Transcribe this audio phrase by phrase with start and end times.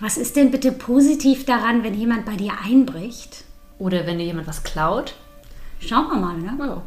[0.00, 3.44] Was ist denn bitte positiv daran, wenn jemand bei dir einbricht?
[3.80, 5.14] Oder wenn dir jemand was klaut?
[5.80, 6.56] Schauen wir mal, ne?
[6.56, 6.82] Ja.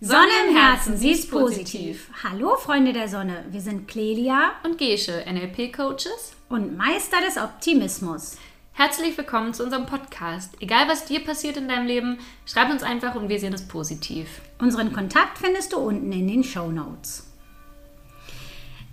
[0.00, 2.08] Sonne im Herzen, sie ist positiv.
[2.22, 6.34] Hallo Freunde der Sonne, wir sind Clelia Und Gesche, NLP-Coaches.
[6.48, 8.36] und Meister des Optimismus.
[8.78, 10.52] Herzlich willkommen zu unserem Podcast.
[10.60, 14.42] Egal was dir passiert in deinem Leben, schreib uns einfach und wir sehen es positiv.
[14.58, 17.26] Unseren Kontakt findest du unten in den Show Notes.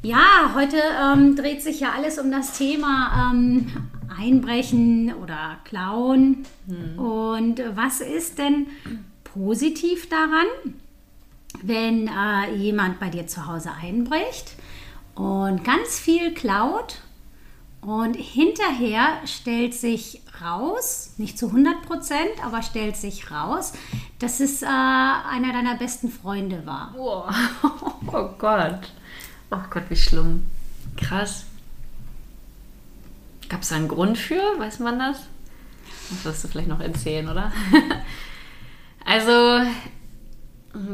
[0.02, 3.74] Ja, heute ähm, dreht sich ja alles um das Thema ähm,
[4.18, 6.46] Einbrechen oder Klauen.
[6.96, 8.68] Und was ist denn
[9.26, 10.48] positiv daran,
[11.62, 14.54] wenn äh, jemand bei dir zu Hause einbricht
[15.16, 17.02] und ganz viel klaut
[17.86, 23.74] und hinterher stellt sich raus, nicht zu 100 Prozent, aber stellt sich raus,
[24.20, 26.94] dass es äh, einer deiner besten Freunde war.
[26.96, 27.34] Wow.
[28.16, 28.92] Oh Gott.
[29.50, 30.46] Oh Gott, wie schlimm.
[30.98, 31.46] Krass.
[33.50, 34.42] Gab es da einen Grund für?
[34.60, 35.18] Weiß man das?
[36.10, 37.52] Das wirst du vielleicht noch erzählen, oder?
[39.06, 39.66] also,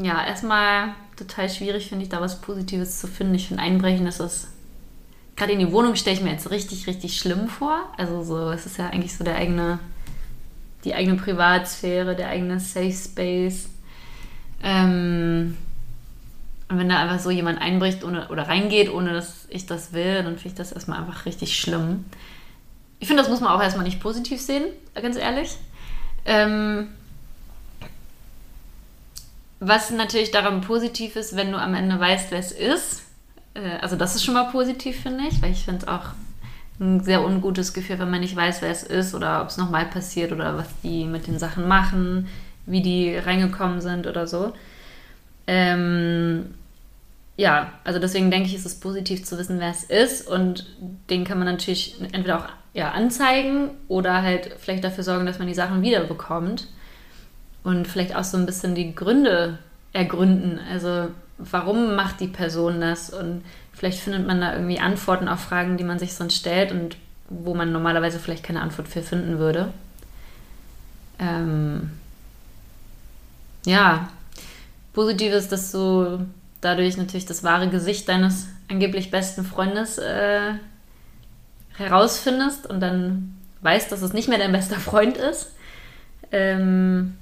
[0.02, 3.34] ja, erstmal total schwierig finde ich, da was Positives zu finden.
[3.34, 4.48] Ich finde Einbrechen ist das.
[5.40, 7.80] Gerade in die Wohnung stelle ich mir jetzt richtig, richtig schlimm vor.
[7.96, 9.78] Also so, es ist ja eigentlich so der eigene,
[10.84, 13.70] die eigene Privatsphäre, der eigene Safe Space.
[14.62, 15.56] Ähm,
[16.68, 20.16] und wenn da einfach so jemand einbricht ohne, oder reingeht, ohne dass ich das will,
[20.16, 22.04] dann finde ich das erstmal einfach richtig schlimm.
[22.98, 25.56] Ich finde, das muss man auch erstmal nicht positiv sehen, ganz ehrlich.
[26.26, 26.88] Ähm,
[29.58, 33.04] was natürlich daran positiv ist, wenn du am Ende weißt, wer es ist.
[33.54, 36.10] Äh, also das ist schon mal positiv, finde ich, weil ich finde es auch
[36.80, 39.86] ein sehr ungutes Gefühl, wenn man nicht weiß, wer es ist oder ob es nochmal
[39.86, 42.28] passiert oder was die mit den Sachen machen,
[42.66, 44.52] wie die reingekommen sind oder so.
[45.46, 46.54] Ähm,
[47.36, 50.66] ja, also deswegen denke ich, ist es positiv zu wissen, wer es ist und
[51.10, 55.48] den kann man natürlich entweder auch ja, anzeigen oder halt vielleicht dafür sorgen, dass man
[55.48, 56.68] die Sachen wiederbekommt
[57.64, 59.58] und vielleicht auch so ein bisschen die Gründe
[59.92, 60.60] ergründen.
[60.70, 61.08] Also
[61.50, 63.42] warum macht die Person das und
[63.72, 66.96] vielleicht findet man da irgendwie Antworten auf Fragen, die man sich sonst stellt und
[67.28, 69.72] wo man normalerweise vielleicht keine Antwort für finden würde.
[71.18, 71.90] Ähm,
[73.64, 74.08] ja,
[74.92, 76.26] positiv ist, dass du
[76.60, 80.54] dadurch natürlich das wahre Gesicht deines angeblich besten Freundes äh,
[81.76, 85.52] herausfindest und dann weißt, dass es nicht mehr dein bester Freund ist.
[86.32, 87.16] Ähm,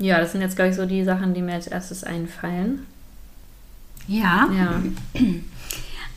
[0.00, 2.86] ja, das sind jetzt, glaube ich, so die Sachen, die mir als erstes einfallen.
[4.08, 4.48] Ja.
[4.52, 4.82] Ja.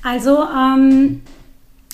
[0.06, 1.22] Also ähm,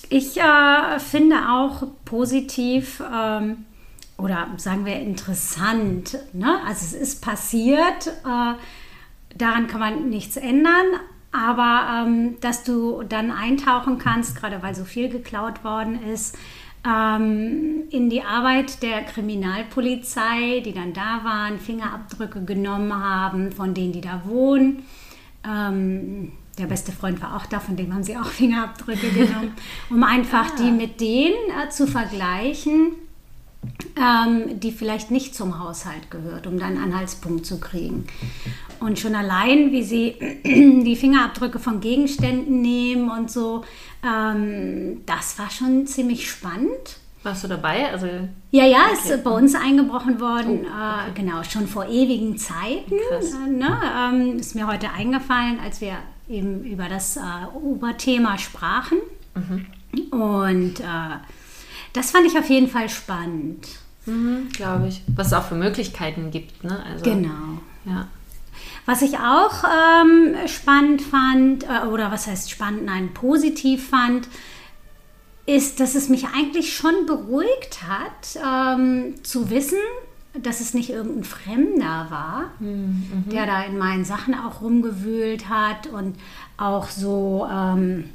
[0.10, 3.66] ich äh, finde auch positiv ähm,
[4.18, 6.18] oder sagen wir interessant.
[6.34, 6.60] Ne?
[6.66, 8.56] Also es ist passiert, äh,
[9.36, 10.86] daran kann man nichts ändern,
[11.32, 16.36] aber ähm, dass du dann eintauchen kannst, gerade weil so viel geklaut worden ist,
[16.86, 23.92] ähm, in die Arbeit der Kriminalpolizei, die dann da waren, Fingerabdrücke genommen haben von denen,
[23.92, 24.84] die da wohnen.
[25.46, 29.54] Ähm, der beste Freund war auch da, von dem haben sie auch Fingerabdrücke genommen,
[29.90, 32.92] um einfach die mit denen äh, zu vergleichen,
[33.98, 38.06] ähm, die vielleicht nicht zum Haushalt gehört, um dann einen Anhaltspunkt zu kriegen.
[38.80, 43.64] Und schon allein, wie sie die Fingerabdrücke von Gegenständen nehmen und so,
[44.06, 46.98] ähm, das war schon ziemlich spannend.
[47.24, 47.92] Warst du dabei?
[47.92, 48.08] Also,
[48.52, 49.14] Ja, ja, Okay.
[49.16, 52.94] ist bei uns eingebrochen worden, Oh, äh, genau, schon vor ewigen Zeiten.
[52.94, 53.78] Äh, ne?
[53.98, 55.98] ähm, ist mir heute eingefallen, als wir
[56.30, 57.22] eben über das äh,
[57.62, 59.00] Oberthema sprachen.
[59.36, 59.66] Mhm.
[60.18, 60.84] Und äh,
[61.92, 63.68] das fand ich auf jeden Fall spannend.
[64.06, 65.02] mhm, glaube ich.
[65.14, 66.82] Was es auch für Möglichkeiten gibt, ne?
[66.90, 67.60] Also, Genau.
[67.86, 68.08] Ja.
[68.90, 74.28] Was ich auch ähm, spannend fand, äh, oder was heißt spannend, nein, positiv fand,
[75.46, 79.78] ist, dass es mich eigentlich schon beruhigt hat, ähm, zu wissen,
[80.34, 82.46] dass es nicht irgendein Fremder war,
[83.32, 86.16] der da in meinen Sachen auch rumgewühlt hat und
[86.58, 88.06] auch so, ähm,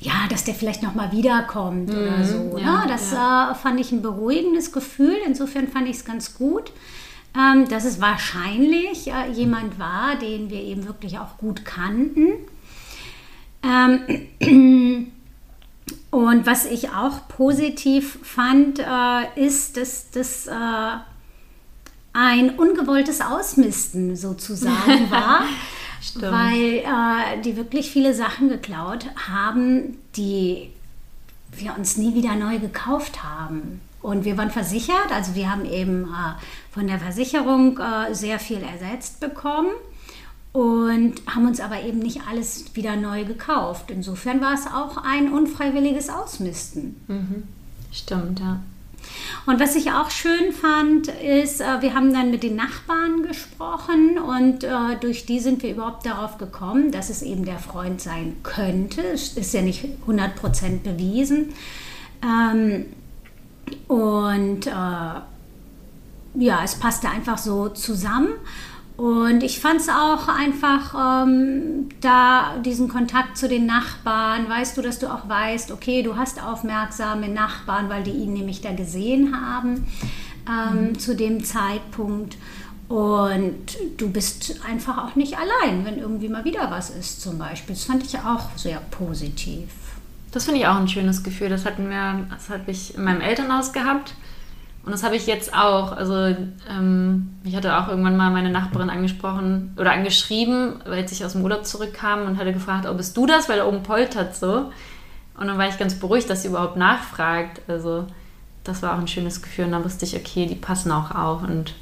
[0.00, 2.56] ja, dass der vielleicht nochmal wiederkommt oder so.
[2.56, 2.88] ja, ne?
[2.88, 5.16] Das äh, fand ich ein beruhigendes Gefühl.
[5.26, 6.72] Insofern fand ich es ganz gut,
[7.36, 12.32] ähm, dass es wahrscheinlich äh, jemand war, den wir eben wirklich auch gut kannten.
[13.62, 14.26] Ähm,
[16.10, 20.98] und was ich auch positiv fand, äh, ist, dass das äh,
[22.12, 25.44] ein ungewolltes Ausmisten sozusagen war.
[26.14, 30.70] Weil äh, die wirklich viele Sachen geklaut haben, die
[31.52, 33.82] wir uns nie wieder neu gekauft haben.
[34.02, 38.62] Und wir waren versichert, also wir haben eben äh, von der Versicherung äh, sehr viel
[38.62, 39.70] ersetzt bekommen
[40.52, 43.90] und haben uns aber eben nicht alles wieder neu gekauft.
[43.90, 46.96] Insofern war es auch ein unfreiwilliges Ausmisten.
[47.08, 47.44] Mhm.
[47.92, 48.60] Stimmt, ja.
[49.46, 54.18] Und was ich auch schön fand, ist, äh, wir haben dann mit den Nachbarn gesprochen
[54.18, 58.36] und äh, durch die sind wir überhaupt darauf gekommen, dass es eben der Freund sein
[58.42, 59.02] könnte.
[59.02, 61.52] Es ist ja nicht 100% bewiesen.
[62.22, 62.86] Ähm,
[63.88, 64.70] und äh,
[66.34, 68.28] ja, es passte einfach so zusammen.
[68.96, 74.82] Und ich fand es auch einfach ähm, da diesen Kontakt zu den Nachbarn, weißt du,
[74.82, 79.34] dass du auch weißt, okay, du hast aufmerksame Nachbarn, weil die ihn nämlich da gesehen
[79.40, 79.86] haben
[80.46, 80.98] ähm, mhm.
[80.98, 82.36] zu dem Zeitpunkt.
[82.90, 87.76] Und du bist einfach auch nicht allein, wenn irgendwie mal wieder was ist zum Beispiel.
[87.76, 89.68] Das fand ich auch sehr positiv.
[90.32, 91.48] Das finde ich auch ein schönes Gefühl.
[91.48, 94.14] Das hatten wir, das habe ich in meinem Elternhaus gehabt.
[94.84, 95.92] Und das habe ich jetzt auch.
[95.92, 96.34] Also
[96.68, 101.42] ähm, ich hatte auch irgendwann mal meine Nachbarin angesprochen oder angeschrieben, weil ich aus dem
[101.42, 103.48] Urlaub zurückkam und hatte gefragt, oh, bist du das?
[103.48, 104.70] Weil da oben poltert so.
[105.38, 107.60] Und dann war ich ganz beruhigt, dass sie überhaupt nachfragt.
[107.68, 108.06] Also
[108.64, 109.66] das war auch ein schönes Gefühl.
[109.66, 111.42] Und dann wusste ich, okay, die passen auch auf.
[111.42, 111.74] Und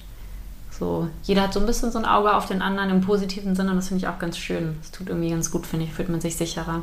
[0.70, 3.70] so, jeder hat so ein bisschen so ein Auge auf den anderen im positiven Sinne.
[3.70, 4.76] Und das finde ich auch ganz schön.
[4.80, 5.92] Das tut irgendwie ganz gut, finde ich.
[5.92, 6.82] Fühlt man sich sicherer.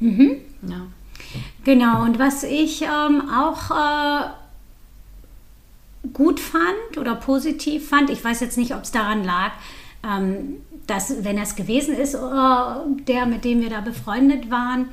[0.00, 0.36] Mhm.
[0.62, 0.86] Ja.
[1.64, 4.30] Genau, und was ich ähm, auch äh,
[6.12, 9.52] gut fand oder positiv fand, ich weiß jetzt nicht, ob es daran lag,
[10.02, 10.56] ähm,
[10.86, 12.18] dass, wenn es gewesen ist, äh,
[13.06, 14.86] der, mit dem wir da befreundet waren,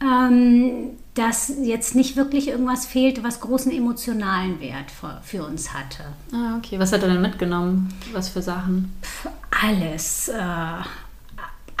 [0.00, 6.04] ähm, dass jetzt nicht wirklich irgendwas fehlte, was großen emotionalen Wert für, für uns hatte.
[6.32, 6.78] Ah, okay.
[6.78, 7.94] Was hat er denn mitgenommen?
[8.12, 8.92] Was für Sachen?
[9.02, 9.28] Pff,
[9.62, 10.28] alles.
[10.28, 10.82] Äh,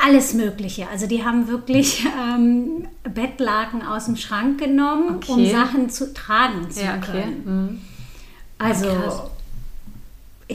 [0.04, 0.88] alles Mögliche.
[0.88, 5.32] Also die haben wirklich ähm, Bettlaken aus dem Schrank genommen, okay.
[5.32, 7.22] um Sachen zu tragen zu ja, okay.
[7.22, 7.42] können.
[7.44, 7.80] Mhm.
[8.58, 9.30] Also.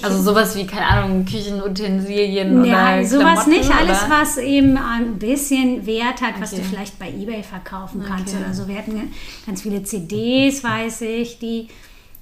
[0.01, 3.65] also sowas wie, keine Ahnung, Küchenutensilien ja, oder sowas nicht.
[3.65, 3.79] Oder?
[3.79, 6.41] Alles, was eben ein bisschen Wert hat, okay.
[6.41, 8.43] was du vielleicht bei Ebay verkaufen kannst okay.
[8.43, 8.67] oder so.
[8.67, 9.11] Wir hatten
[9.45, 11.67] ganz viele CDs, weiß ich, die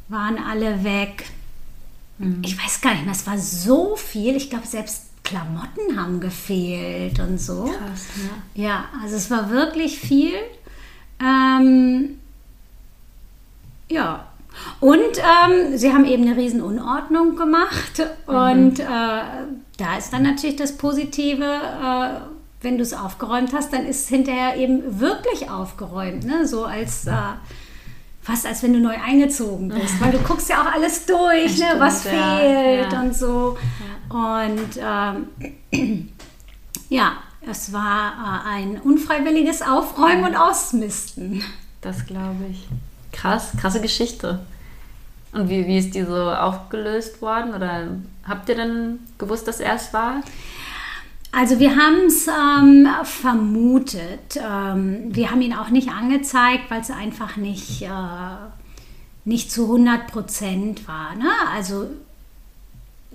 [0.07, 1.25] waren alle weg.
[2.19, 2.41] Mhm.
[2.43, 4.35] Ich weiß gar nicht mehr, es war so viel.
[4.35, 7.65] Ich glaube, selbst Klamotten haben gefehlt und so.
[7.65, 8.05] Krass,
[8.55, 8.63] ja.
[8.63, 10.33] Ja, also es war wirklich viel.
[11.19, 12.17] Ähm,
[13.89, 14.25] ja.
[14.79, 17.99] Und ähm, sie haben eben eine riesen Unordnung gemacht.
[18.27, 18.35] Mhm.
[18.35, 22.21] Und äh, da ist dann natürlich das Positive, äh,
[22.61, 26.23] wenn du es aufgeräumt hast, dann ist es hinterher eben wirklich aufgeräumt.
[26.23, 26.47] Ne?
[26.47, 27.11] So als äh,
[28.21, 31.75] fast als wenn du neu eingezogen bist, weil du guckst ja auch alles durch, ne,
[31.77, 33.01] was ja, fehlt ja.
[33.01, 33.57] und so.
[34.09, 36.09] Und ähm,
[36.89, 37.13] ja,
[37.49, 41.43] es war äh, ein unfreiwilliges Aufräumen und Ausmisten.
[41.81, 42.67] Das glaube ich.
[43.11, 44.39] Krass, krasse Geschichte.
[45.31, 47.53] Und wie, wie ist die so aufgelöst worden?
[47.53, 47.87] Oder
[48.27, 50.21] habt ihr denn gewusst, dass er es war?
[51.31, 54.37] Also wir haben es ähm, vermutet.
[54.37, 57.89] Ähm, wir haben ihn auch nicht angezeigt, weil es einfach nicht, äh,
[59.25, 61.15] nicht zu 100 Prozent war.
[61.15, 61.29] Ne?
[61.53, 61.89] Also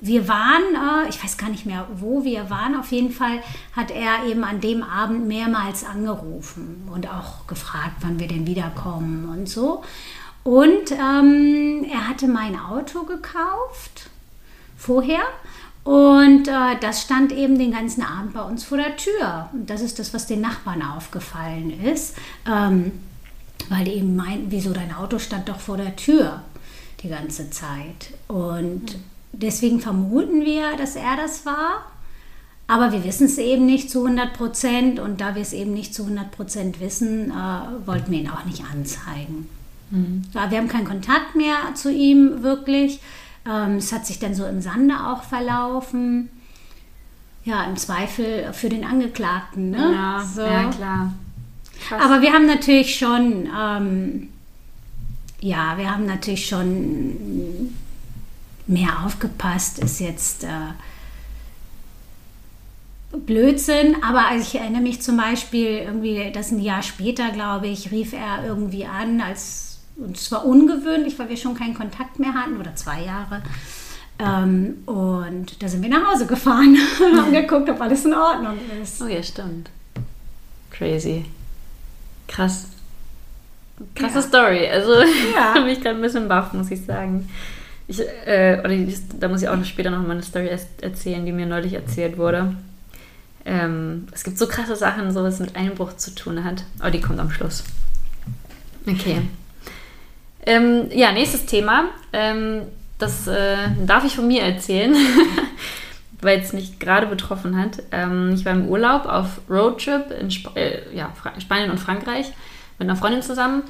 [0.05, 3.41] wir waren, äh, ich weiß gar nicht mehr, wo wir waren, auf jeden Fall
[3.73, 9.29] hat er eben an dem Abend mehrmals angerufen und auch gefragt, wann wir denn wiederkommen
[9.29, 9.85] und so.
[10.43, 14.11] Und ähm, er hatte mein Auto gekauft
[14.77, 15.23] vorher
[15.85, 19.51] und äh, das stand eben den ganzen Abend bei uns vor der Tür.
[19.53, 22.17] Und das ist das, was den Nachbarn aufgefallen ist.
[22.45, 22.91] Ähm,
[23.69, 26.43] weil die eben meinten, wieso dein Auto stand doch vor der Tür
[27.05, 28.11] die ganze Zeit.
[28.27, 28.97] Und
[29.33, 31.87] deswegen vermuten wir, dass er das war.
[32.67, 35.01] Aber wir wissen es eben nicht zu 100 Prozent.
[35.01, 38.45] Und da wir es eben nicht zu 100 Prozent wissen, äh, wollten wir ihn auch
[38.45, 39.49] nicht anzeigen.
[39.91, 40.23] Mhm.
[40.33, 43.01] Ja, wir haben keinen Kontakt mehr zu ihm wirklich.
[43.47, 46.31] Ähm, es hat sich dann so im Sande auch verlaufen.
[47.45, 49.71] Ja, im Zweifel für den Angeklagten.
[49.71, 49.93] Ne?
[49.95, 50.43] Ja, so.
[50.43, 51.13] ja klar.
[51.89, 52.03] Krass.
[52.03, 54.29] Aber wir haben natürlich schon, ähm,
[55.41, 57.75] ja, wir haben natürlich schon
[58.67, 60.73] mehr aufgepasst, ist jetzt äh,
[63.17, 67.91] Blödsinn, aber also ich erinnere mich zum Beispiel irgendwie, das ein Jahr später, glaube ich,
[67.91, 72.35] rief er irgendwie an, als und es war ungewöhnlich, weil wir schon keinen Kontakt mehr
[72.35, 73.43] hatten oder zwei Jahre.
[74.19, 78.59] Ähm, und da sind wir nach Hause gefahren und haben geguckt, ob alles in Ordnung
[78.83, 79.03] ist.
[79.03, 79.71] Oh ja, stimmt.
[80.71, 81.27] Crazy.
[82.27, 82.69] Krass.
[83.95, 84.23] Krasse ja.
[84.23, 84.69] Story.
[84.69, 84.93] Also
[85.35, 85.61] ja.
[85.61, 87.29] mich gerade ein bisschen baff, muss ich sagen.
[87.89, 88.77] Ich, äh, oder
[89.19, 90.49] da muss ich auch noch später noch mal eine Story
[90.81, 92.55] erzählen, die mir neulich erzählt wurde.
[93.45, 96.65] Ähm, es gibt so krasse Sachen, so was mit Einbruch zu tun hat.
[96.79, 97.65] Aber die kommt am Schluss.
[98.87, 99.23] Okay.
[100.47, 101.87] Ähm, ja, nächstes Thema.
[102.13, 102.63] Ähm,
[102.99, 104.95] das äh, darf ich von mir erzählen,
[106.21, 107.83] weil es mich gerade betroffen hat.
[107.91, 112.27] Ähm, ich war im Urlaub auf Roadtrip in Sp äh, ja, Spanien und Frankreich
[112.79, 113.65] mit einer Freundin zusammen.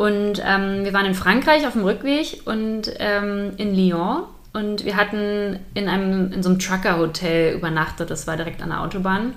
[0.00, 4.22] Und ähm, wir waren in Frankreich auf dem Rückweg und ähm, in Lyon.
[4.54, 8.08] Und wir hatten in, einem, in so einem Trucker-Hotel übernachtet.
[8.08, 9.34] Das war direkt an der Autobahn.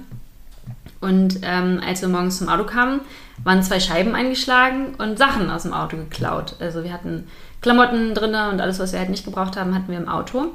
[1.02, 3.02] Und ähm, als wir morgens zum Auto kamen,
[3.44, 6.56] waren zwei Scheiben eingeschlagen und Sachen aus dem Auto geklaut.
[6.62, 7.28] Also wir hatten
[7.60, 10.46] Klamotten drin und alles, was wir halt nicht gebraucht haben, hatten wir im Auto.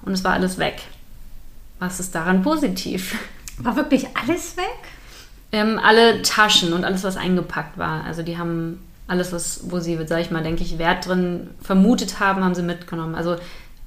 [0.00, 0.80] Und es war alles weg.
[1.80, 3.14] Was ist daran positiv?
[3.58, 4.64] War wirklich alles weg?
[5.52, 8.04] Ähm, alle Taschen und alles, was eingepackt war.
[8.04, 12.20] Also die haben alles, was, wo sie, sag ich mal, denke ich, Wert drin vermutet
[12.20, 13.16] haben, haben sie mitgenommen.
[13.16, 13.36] Also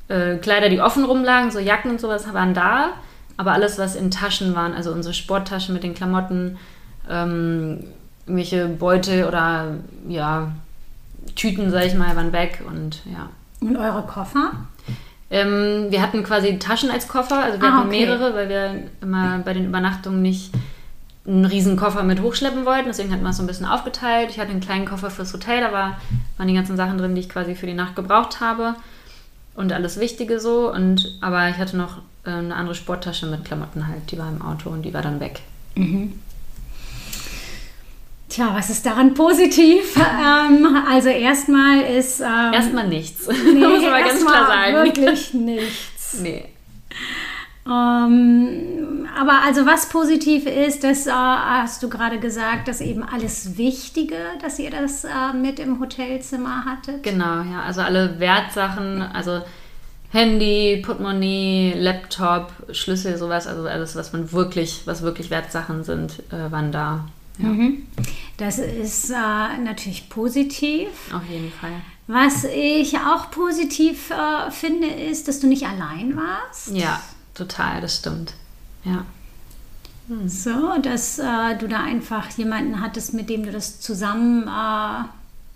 [0.10, 2.90] äh, Kleider, die offen rumlagen, so Jacken und sowas waren da.
[3.38, 6.58] Aber alles, was in Taschen waren, also unsere Sporttaschen mit den Klamotten,
[7.10, 7.86] ähm,
[8.26, 9.78] irgendwelche Beute oder
[10.10, 10.52] ja,
[11.36, 13.30] Tüten, sag ich mal, waren weg und ja.
[13.62, 14.52] Und eure Koffer?
[15.32, 18.06] Ähm, wir hatten quasi Taschen als Koffer, also wir ah, hatten okay.
[18.06, 20.52] mehrere, weil wir immer bei den Übernachtungen nicht
[21.26, 22.88] einen riesen Koffer mit hochschleppen wollten.
[22.88, 24.30] Deswegen hatten wir es so ein bisschen aufgeteilt.
[24.30, 25.98] Ich hatte einen kleinen Koffer fürs Hotel, da war,
[26.38, 28.76] waren die ganzen Sachen drin, die ich quasi für die Nacht gebraucht habe.
[29.56, 30.72] Und alles Wichtige so.
[30.72, 34.42] Und, aber ich hatte noch äh, eine andere Sporttasche mit Klamotten halt, die war im
[34.42, 35.42] Auto und die war dann weg.
[35.76, 36.20] Mhm.
[38.30, 39.96] Tja, was ist daran positiv?
[39.96, 42.20] ähm, also erstmal ist...
[42.20, 43.28] Ähm, erstmal nichts.
[43.54, 44.74] Nee, muss man ganz klar sagen.
[44.86, 46.18] Wirklich nichts.
[46.20, 46.46] nee.
[47.66, 53.58] Ähm, aber also was positiv ist, das äh, hast du gerade gesagt, dass eben alles
[53.58, 57.04] Wichtige, dass ihr das äh, mit im Hotelzimmer hattet.
[57.04, 59.42] Genau, ja, also alle Wertsachen, also
[60.12, 66.52] Handy, Portemonnaie, Laptop, Schlüssel, sowas, also alles, was man wirklich, was wirklich Wertsachen sind, äh,
[66.52, 67.06] waren da.
[67.38, 67.48] Ja.
[67.48, 67.88] Mhm.
[68.38, 69.14] Das ist äh,
[69.64, 70.90] natürlich positiv.
[71.14, 71.72] Auf jeden Fall.
[72.08, 76.76] Was ich auch positiv äh, finde, ist, dass du nicht allein warst.
[76.76, 77.02] Ja,
[77.34, 78.34] total, das stimmt.
[78.84, 79.06] Ja.
[80.08, 80.28] Hm.
[80.28, 85.06] So, dass äh, du da einfach jemanden hattest, mit dem du das zusammen äh,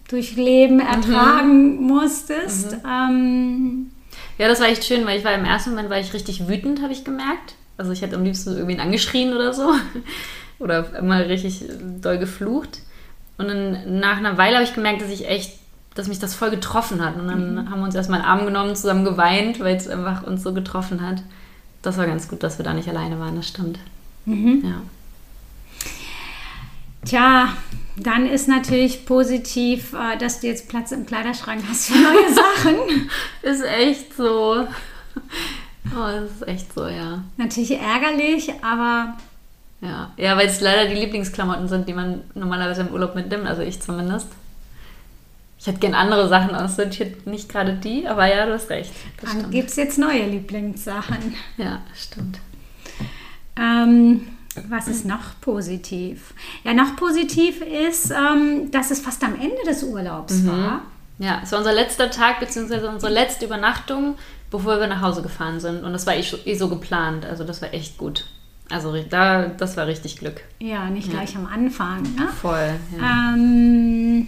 [0.10, 1.88] durchleben, ertragen mhm.
[1.88, 2.72] musstest.
[2.72, 2.90] Mhm.
[2.90, 3.92] Ähm,
[4.38, 6.82] ja, das war echt schön, weil ich war im ersten Moment war ich richtig wütend,
[6.82, 7.56] habe ich gemerkt.
[7.78, 9.74] Also ich hätte am liebsten irgendwen angeschrien oder so.
[10.60, 11.66] oder immer richtig
[12.02, 12.80] doll geflucht.
[13.38, 15.60] Und dann nach einer Weile habe ich gemerkt, dass ich echt,
[15.94, 17.18] dass mich das voll getroffen hat.
[17.18, 17.70] Und dann mhm.
[17.70, 21.06] haben wir uns erstmal einen Arm genommen, zusammen geweint, weil es einfach uns so getroffen
[21.06, 21.22] hat.
[21.82, 23.80] Das war ganz gut, dass wir da nicht alleine waren, das stimmt.
[24.26, 24.62] Mhm.
[24.64, 24.82] Ja.
[27.06, 27.54] Tja,
[27.96, 33.10] dann ist natürlich positiv, äh, dass du jetzt Platz im Kleiderschrank hast für neue Sachen.
[33.42, 34.68] ist echt so.
[35.96, 37.24] Oh, das ist echt so, ja.
[37.38, 39.18] Natürlich ärgerlich, aber.
[39.82, 43.62] Ja, ja weil es leider die Lieblingsklamotten sind, die man normalerweise im Urlaub mitnimmt, also
[43.62, 44.28] ich zumindest.
[45.68, 48.90] Ich hätte gern andere Sachen aussortiert, nicht gerade die, aber ja, du hast recht.
[49.22, 51.36] Dann gibt es jetzt neue Lieblingssachen.
[51.58, 52.40] Ja, stimmt.
[53.58, 54.22] Ähm,
[54.70, 56.34] was ist noch positiv?
[56.64, 60.48] Ja, noch positiv ist, ähm, dass es fast am Ende des Urlaubs mhm.
[60.48, 60.82] war.
[61.20, 64.16] Ja, es war unser letzter Tag, beziehungsweise unsere letzte Übernachtung,
[64.50, 65.84] bevor wir nach Hause gefahren sind.
[65.84, 67.26] Und das war eh, eh so geplant.
[67.26, 68.26] Also das war echt gut.
[68.70, 70.40] Also da, das war richtig Glück.
[70.60, 71.40] Ja, nicht gleich ja.
[71.40, 72.04] am Anfang.
[72.04, 72.30] Ne?
[72.42, 72.80] Voll.
[72.98, 73.34] Ja.
[73.34, 74.28] Ähm,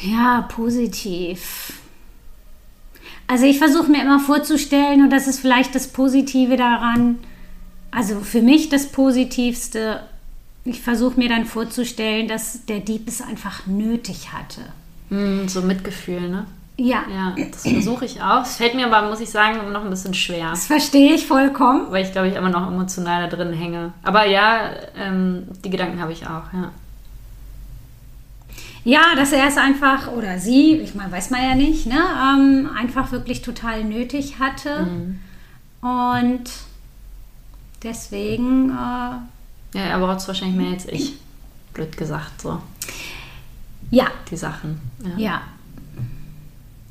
[0.00, 1.72] ja, positiv.
[3.26, 7.18] Also ich versuche mir immer vorzustellen, und das ist vielleicht das Positive daran,
[7.90, 10.00] also für mich das Positivste,
[10.64, 14.62] ich versuche mir dann vorzustellen, dass der Dieb es einfach nötig hatte.
[15.10, 16.46] Mm, so Mitgefühl, ne?
[16.78, 17.04] Ja.
[17.10, 18.42] Ja, das versuche ich auch.
[18.42, 20.50] Es fällt mir aber, muss ich sagen, noch ein bisschen schwer.
[20.50, 21.86] Das verstehe ich vollkommen.
[21.90, 23.92] Weil ich, glaube ich, immer noch emotional da drin hänge.
[24.02, 26.70] Aber ja, ähm, die Gedanken habe ich auch, ja.
[28.86, 32.70] Ja, dass er es einfach, oder sie, ich meine, weiß man ja nicht, ne, ähm,
[32.76, 34.86] einfach wirklich total nötig hatte.
[34.86, 35.20] Mhm.
[35.80, 36.50] Und
[37.86, 38.70] Deswegen.
[38.70, 41.14] Äh, ja, er braucht es wahrscheinlich mehr als ich.
[41.72, 42.60] Blöd gesagt, so.
[43.90, 44.06] Ja.
[44.30, 44.80] Die Sachen.
[45.04, 45.18] Ja.
[45.18, 45.40] ja.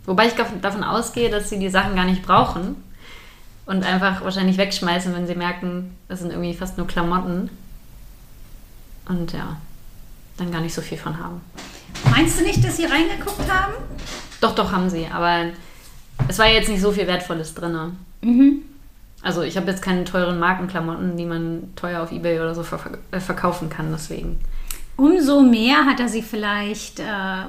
[0.06, 2.76] Wobei ich davon ausgehe, dass sie die Sachen gar nicht brauchen
[3.66, 7.50] und einfach wahrscheinlich wegschmeißen, wenn sie merken, das sind irgendwie fast nur Klamotten.
[9.08, 9.58] Und ja,
[10.38, 11.42] dann gar nicht so viel von haben.
[12.12, 13.74] Meinst du nicht, dass sie reingeguckt haben?
[14.42, 15.08] Doch, doch, haben sie.
[15.12, 15.46] Aber
[16.28, 17.98] es war jetzt nicht so viel Wertvolles drin.
[18.22, 18.62] Mhm.
[19.22, 22.80] Also ich habe jetzt keine teuren Markenklamotten, die man teuer auf Ebay oder so ver
[23.12, 24.40] äh, verkaufen kann, deswegen.
[24.98, 27.46] Umso mehr hat er sie vielleicht äh,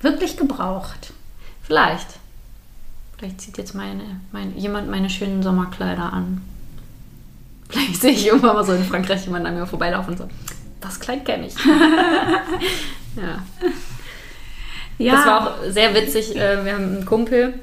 [0.00, 1.12] wirklich gebraucht.
[1.62, 2.18] Vielleicht.
[3.16, 6.42] Vielleicht zieht jetzt meine, mein, jemand meine schönen Sommerkleider an.
[7.68, 10.28] Vielleicht sehe ich irgendwann mal so in Frankreich jemanden an mir vorbeilaufen und so,
[10.84, 11.54] das Kleid kenne ich.
[13.16, 13.44] Ja.
[14.98, 15.12] ja.
[15.14, 16.34] Das war auch sehr witzig.
[16.34, 17.54] Äh, wir haben einen Kumpel,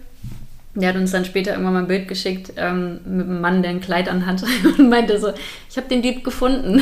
[0.75, 3.71] der hat uns dann später irgendwann mal ein Bild geschickt ähm, mit einem Mann, der
[3.71, 4.43] ein Kleid anhat
[4.77, 5.33] und meinte so,
[5.69, 6.81] ich habe den Dieb gefunden.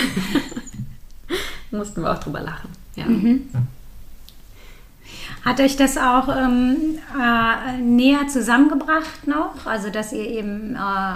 [1.72, 2.70] Mussten wir auch drüber lachen.
[2.96, 3.06] Ja.
[3.06, 3.50] Mhm.
[5.46, 9.66] Hat euch das auch ähm, äh, näher zusammengebracht noch?
[9.66, 11.16] Also, dass ihr eben äh,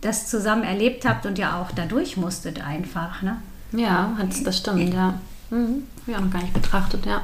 [0.00, 3.36] das zusammen erlebt habt und ja auch dadurch musstet einfach, ne?
[3.72, 5.14] Ja, das stimmt, ja.
[5.50, 5.84] Mhm.
[6.06, 7.22] Wir haben gar nicht betrachtet, ja.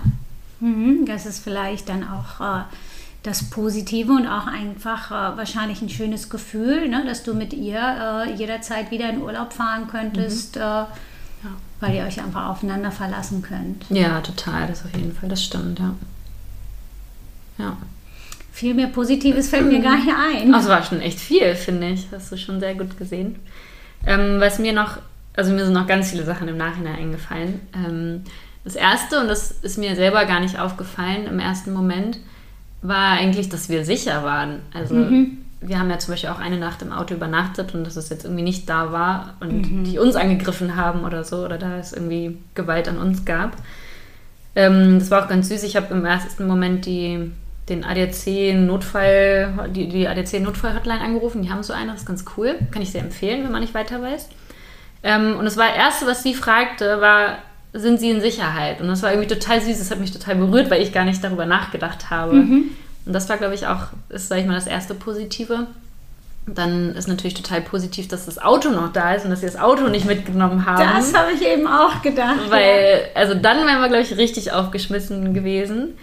[0.61, 2.62] Mhm, das ist vielleicht dann auch äh,
[3.23, 7.79] das Positive und auch einfach äh, wahrscheinlich ein schönes Gefühl, ne, dass du mit ihr
[7.79, 10.62] äh, jederzeit wieder in Urlaub fahren könntest, mhm.
[10.62, 10.88] Äh, ja.
[11.81, 13.85] weil ihr euch einfach aufeinander verlassen könnt.
[13.91, 15.95] Ja, total, das auf jeden Fall, das stimmt, ja.
[17.59, 17.76] Ja.
[18.53, 20.50] Viel mehr Positives fällt mir gar nicht ein.
[20.53, 22.07] Das war schon echt viel, finde ich.
[22.11, 23.37] Hast du schon sehr gut gesehen.
[24.07, 24.99] Ähm, was mir noch,
[25.37, 27.61] also mir sind noch ganz viele Sachen im Nachhinein eingefallen.
[27.75, 28.23] Ähm,
[28.64, 32.19] das erste, und das ist mir selber gar nicht aufgefallen im ersten Moment,
[32.83, 34.61] war eigentlich, dass wir sicher waren.
[34.75, 35.38] Also mhm.
[35.61, 38.25] wir haben ja zum Beispiel auch eine Nacht im Auto übernachtet und dass es jetzt
[38.25, 39.85] irgendwie nicht da war und mhm.
[39.85, 43.57] die uns angegriffen haben oder so oder da es irgendwie Gewalt an uns gab.
[44.55, 45.62] Ähm, das war auch ganz süß.
[45.62, 47.31] Ich habe im ersten Moment die
[47.69, 51.43] den ADAC Notfall, die, die ADAC Notfall-Hotline angerufen.
[51.43, 52.55] Die haben so eine, das ist ganz cool.
[52.71, 54.28] Kann ich sehr empfehlen, wenn man nicht weiter weiß.
[55.07, 57.39] Ähm, und das war das Erste, was sie fragte, war,
[57.73, 58.81] sind sie in Sicherheit?
[58.81, 61.23] Und das war irgendwie total süß, das hat mich total berührt, weil ich gar nicht
[61.23, 62.35] darüber nachgedacht habe.
[62.35, 62.71] Mhm.
[63.05, 65.69] Und das war, glaube ich, auch, ist, sag ich mal, das erste Positive.
[66.49, 69.57] Dann ist natürlich total positiv, dass das Auto noch da ist und dass sie das
[69.57, 70.83] Auto nicht mitgenommen haben.
[70.97, 72.51] Das habe ich eben auch gedacht.
[72.51, 73.21] Weil, ja.
[73.21, 75.97] also dann wären wir, glaube ich, richtig aufgeschmissen gewesen.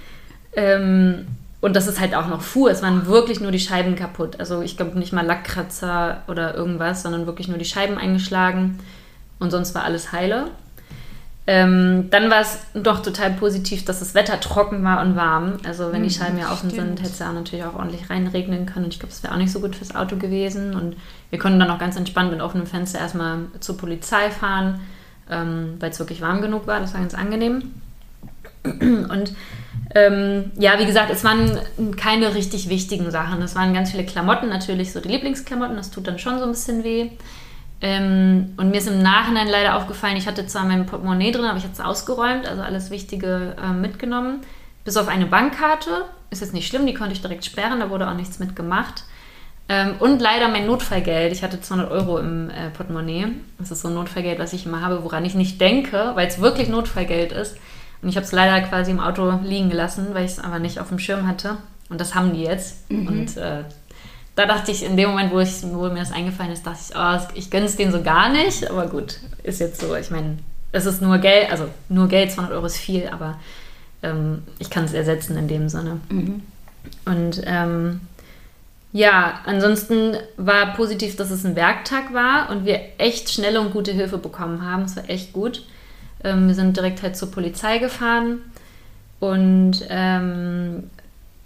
[0.55, 1.27] Ähm,
[1.63, 2.71] und dass es halt auch noch fuhr.
[2.71, 4.37] Es waren wirklich nur die Scheiben kaputt.
[4.37, 8.79] Also ich glaube nicht mal Lackkratzer oder irgendwas, sondern wirklich nur die Scheiben eingeschlagen.
[9.39, 10.47] Und sonst war alles heile.
[11.47, 15.53] Ähm, dann war es doch total positiv, dass das Wetter trocken war und warm.
[15.65, 16.97] Also wenn die hm, Scheiben ja offen Stimmt.
[16.97, 18.83] sind, hätte es ja auch natürlich auch ordentlich reinregnen können.
[18.83, 20.75] Und ich glaube, es wäre auch nicht so gut fürs Auto gewesen.
[20.75, 20.97] Und
[21.29, 24.81] wir konnten dann auch ganz entspannt mit offenem Fenster erstmal zur Polizei fahren,
[25.29, 26.81] ähm, weil es wirklich warm genug war.
[26.81, 27.71] Das war ganz angenehm.
[28.65, 29.33] Und
[29.95, 31.59] ähm, ja, wie gesagt, es waren
[31.97, 33.41] keine richtig wichtigen Sachen.
[33.41, 36.51] Es waren ganz viele Klamotten, natürlich so die Lieblingsklamotten, das tut dann schon so ein
[36.51, 37.09] bisschen weh.
[37.81, 41.57] Ähm, und mir ist im Nachhinein leider aufgefallen, ich hatte zwar mein Portemonnaie drin, aber
[41.57, 44.41] ich hatte es ausgeräumt, also alles Wichtige äh, mitgenommen.
[44.85, 48.09] Bis auf eine Bankkarte, ist jetzt nicht schlimm, die konnte ich direkt sperren, da wurde
[48.09, 49.03] auch nichts mitgemacht.
[49.69, 51.31] Ähm, und leider mein Notfallgeld.
[51.31, 53.27] Ich hatte 200 Euro im äh, Portemonnaie.
[53.59, 56.41] Das ist so ein Notfallgeld, was ich immer habe, woran ich nicht denke, weil es
[56.41, 57.57] wirklich Notfallgeld ist.
[58.03, 60.79] Und ich habe es leider quasi im Auto liegen gelassen, weil ich es aber nicht
[60.79, 61.57] auf dem Schirm hatte.
[61.89, 62.89] Und das haben die jetzt.
[62.91, 63.07] Mhm.
[63.07, 63.63] Und äh,
[64.35, 66.95] da dachte ich, in dem Moment, wo, ich, wo mir das eingefallen ist, dachte ich,
[66.95, 68.69] oh, ich gönne es denen so gar nicht.
[68.69, 69.95] Aber gut, ist jetzt so.
[69.95, 70.37] Ich meine,
[70.73, 73.39] es ist nur Geld, also nur Geld, 200 Euro ist viel, aber
[74.01, 75.99] ähm, ich kann es ersetzen in dem Sinne.
[76.09, 76.41] Mhm.
[77.05, 78.01] Und ähm,
[78.91, 83.91] ja, ansonsten war positiv, dass es ein Werktag war und wir echt schnelle und gute
[83.91, 84.83] Hilfe bekommen haben.
[84.83, 85.63] Es war echt gut.
[86.23, 88.39] Ähm, wir sind direkt halt zur Polizei gefahren
[89.19, 90.89] und ähm,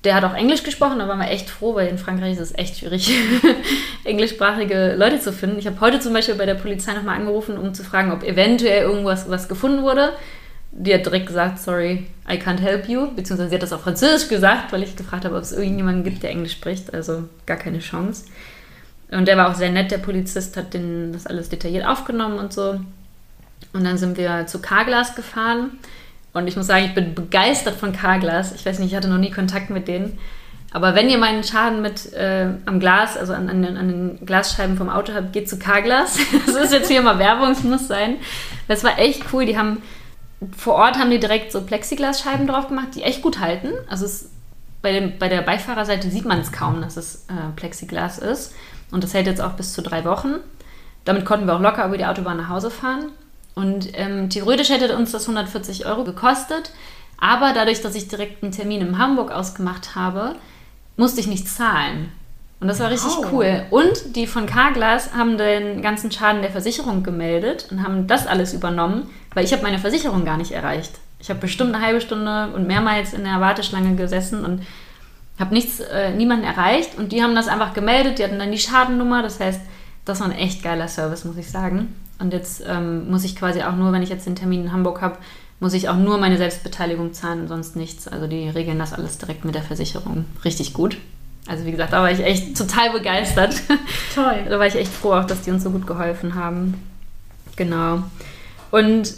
[0.04, 2.56] der hat auch Englisch gesprochen, da waren wir echt froh, weil in Frankreich ist es
[2.58, 3.12] echt schwierig,
[4.04, 5.60] englischsprachige Leute zu finden.
[5.60, 8.84] Ich habe heute zum Beispiel bei der Polizei nochmal angerufen, um zu fragen, ob eventuell
[8.84, 10.14] irgendwas was gefunden wurde.
[10.72, 13.08] Die hat direkt gesagt, sorry, I can't help you.
[13.16, 16.24] Beziehungsweise sie hat das auf Französisch gesagt, weil ich gefragt habe, ob es irgendjemanden gibt,
[16.24, 16.94] der Englisch spricht.
[16.94, 18.26] Also gar keine Chance.
[19.12, 22.54] Und der war auch sehr nett, der Polizist hat den, das alles detailliert aufgenommen und
[22.54, 22.80] so.
[23.74, 25.72] Und dann sind wir zu Carglass gefahren.
[26.34, 28.54] Und ich muss sagen, ich bin begeistert von Carglass.
[28.54, 30.18] Ich weiß nicht, ich hatte noch nie Kontakt mit denen.
[30.72, 34.26] Aber wenn ihr meinen Schaden mit äh, am Glas, also an, an, den, an, den,
[34.26, 36.20] Glasscheiben vom Auto habt, geht zu Carglass.
[36.46, 38.18] Das ist jetzt hier mal Werbung, es muss sein.
[38.68, 39.46] Das war echt cool.
[39.46, 39.82] Die haben
[40.56, 43.70] vor Ort haben die direkt so Plexiglasscheiben drauf gemacht, die echt gut halten.
[43.90, 44.30] Also es,
[44.82, 48.54] bei, dem, bei der Beifahrerseite sieht man es kaum, dass es äh, Plexiglas ist.
[48.92, 50.36] Und das hält jetzt auch bis zu drei Wochen.
[51.06, 53.12] Damit konnten wir auch locker über die Autobahn nach Hause fahren.
[53.58, 56.72] Und ähm, theoretisch hätte uns das 140 Euro gekostet,
[57.18, 60.36] aber dadurch, dass ich direkt einen Termin in Hamburg ausgemacht habe,
[60.96, 62.12] musste ich nicht zahlen.
[62.60, 63.30] Und das war richtig wow.
[63.32, 63.66] cool.
[63.72, 68.54] Und die von Carglass haben den ganzen Schaden der Versicherung gemeldet und haben das alles
[68.54, 70.92] übernommen, weil ich habe meine Versicherung gar nicht erreicht.
[71.20, 74.62] Ich habe bestimmt eine halbe Stunde und mehrmals in der Warteschlange gesessen und
[75.40, 76.96] habe nichts, äh, niemanden erreicht.
[76.96, 78.20] Und die haben das einfach gemeldet.
[78.20, 79.24] Die hatten dann die Schadennummer.
[79.24, 79.62] Das heißt,
[80.06, 81.96] das war ein echt geiler Service, muss ich sagen.
[82.20, 85.02] Und jetzt ähm, muss ich quasi auch nur, wenn ich jetzt den Termin in Hamburg
[85.02, 85.18] habe,
[85.60, 88.08] muss ich auch nur meine Selbstbeteiligung zahlen und sonst nichts.
[88.08, 90.26] Also die regeln das alles direkt mit der Versicherung.
[90.46, 90.98] Richtig gut.
[91.48, 93.56] Also wie gesagt, da war ich echt total begeistert.
[94.16, 94.46] Toll.
[94.50, 96.76] da war ich echt froh auch, dass die uns so gut geholfen haben.
[97.56, 98.04] Genau.
[98.70, 99.14] Und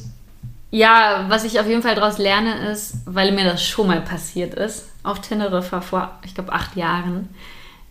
[0.71, 4.53] ja, was ich auf jeden Fall daraus lerne, ist, weil mir das schon mal passiert
[4.53, 7.29] ist, auf Teneriffa vor, ich glaube, acht Jahren,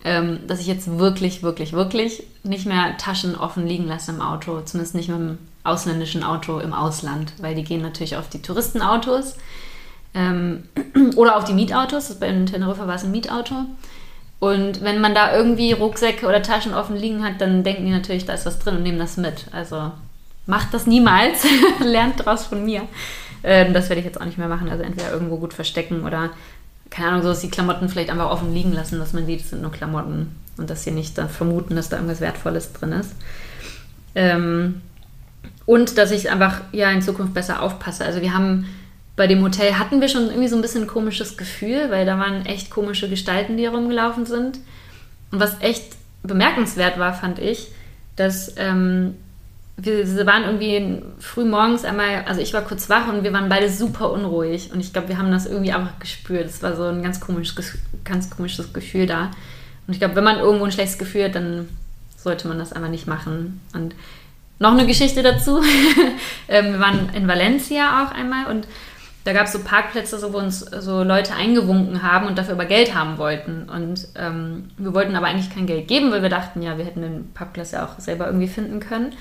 [0.04, 4.60] ähm, dass ich jetzt wirklich, wirklich, wirklich nicht mehr Taschen offen liegen lasse im Auto,
[4.60, 9.36] zumindest nicht mit dem ausländischen Auto im Ausland, weil die gehen natürlich auf die Touristenautos
[10.14, 10.64] ähm,
[11.16, 12.14] oder auf die Mietautos.
[12.18, 13.54] Bei Teneriffa war es ein Mietauto.
[14.40, 18.24] Und wenn man da irgendwie Rucksäcke oder Taschen offen liegen hat, dann denken die natürlich,
[18.24, 19.46] da ist was drin und nehmen das mit.
[19.52, 19.90] Also
[20.46, 21.44] macht das niemals,
[21.80, 22.82] lernt daraus von mir.
[23.42, 24.68] Ähm, das werde ich jetzt auch nicht mehr machen.
[24.68, 26.30] Also entweder irgendwo gut verstecken oder,
[26.90, 29.50] keine Ahnung, so dass die Klamotten vielleicht einfach offen liegen lassen, dass man sieht, es
[29.50, 33.12] sind nur Klamotten und dass sie nicht da vermuten, dass da irgendwas Wertvolles drin ist.
[34.14, 34.80] Ähm,
[35.66, 38.04] und dass ich einfach ja in Zukunft besser aufpasse.
[38.04, 38.66] Also wir haben
[39.16, 42.18] bei dem Hotel hatten wir schon irgendwie so ein bisschen ein komisches Gefühl, weil da
[42.18, 44.60] waren echt komische Gestalten, die herumgelaufen sind.
[45.30, 47.68] Und was echt bemerkenswert war, fand ich,
[48.16, 49.16] dass ähm,
[49.80, 53.70] wir waren irgendwie früh morgens einmal, also ich war kurz wach und wir waren beide
[53.70, 54.72] super unruhig.
[54.72, 56.46] Und ich glaube, wir haben das irgendwie einfach gespürt.
[56.46, 59.30] Es war so ein ganz komisches, ganz komisches Gefühl da.
[59.86, 61.68] Und ich glaube, wenn man irgendwo ein schlechtes Gefühl hat, dann
[62.16, 63.60] sollte man das einfach nicht machen.
[63.72, 63.94] Und
[64.58, 65.62] noch eine Geschichte dazu.
[66.50, 68.66] Ähm, wir waren in Valencia auch einmal und
[69.24, 72.64] da gab es so Parkplätze, so, wo uns so Leute eingewunken haben und dafür aber
[72.64, 73.68] Geld haben wollten.
[73.68, 77.02] Und ähm, wir wollten aber eigentlich kein Geld geben, weil wir dachten, ja, wir hätten
[77.02, 79.12] den Parkplatz ja auch selber irgendwie finden können.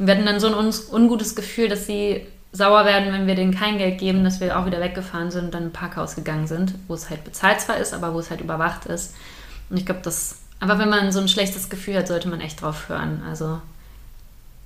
[0.00, 3.34] Und wir hatten dann so ein un ungutes Gefühl, dass sie sauer werden, wenn wir
[3.34, 6.46] denen kein Geld geben, dass wir auch wieder weggefahren sind und dann im Parkhaus gegangen
[6.46, 9.14] sind, wo es halt bezahlt zwar ist, aber wo es halt überwacht ist.
[9.68, 12.62] Und ich glaube, das, einfach wenn man so ein schlechtes Gefühl hat, sollte man echt
[12.62, 13.22] drauf hören.
[13.28, 13.60] Also,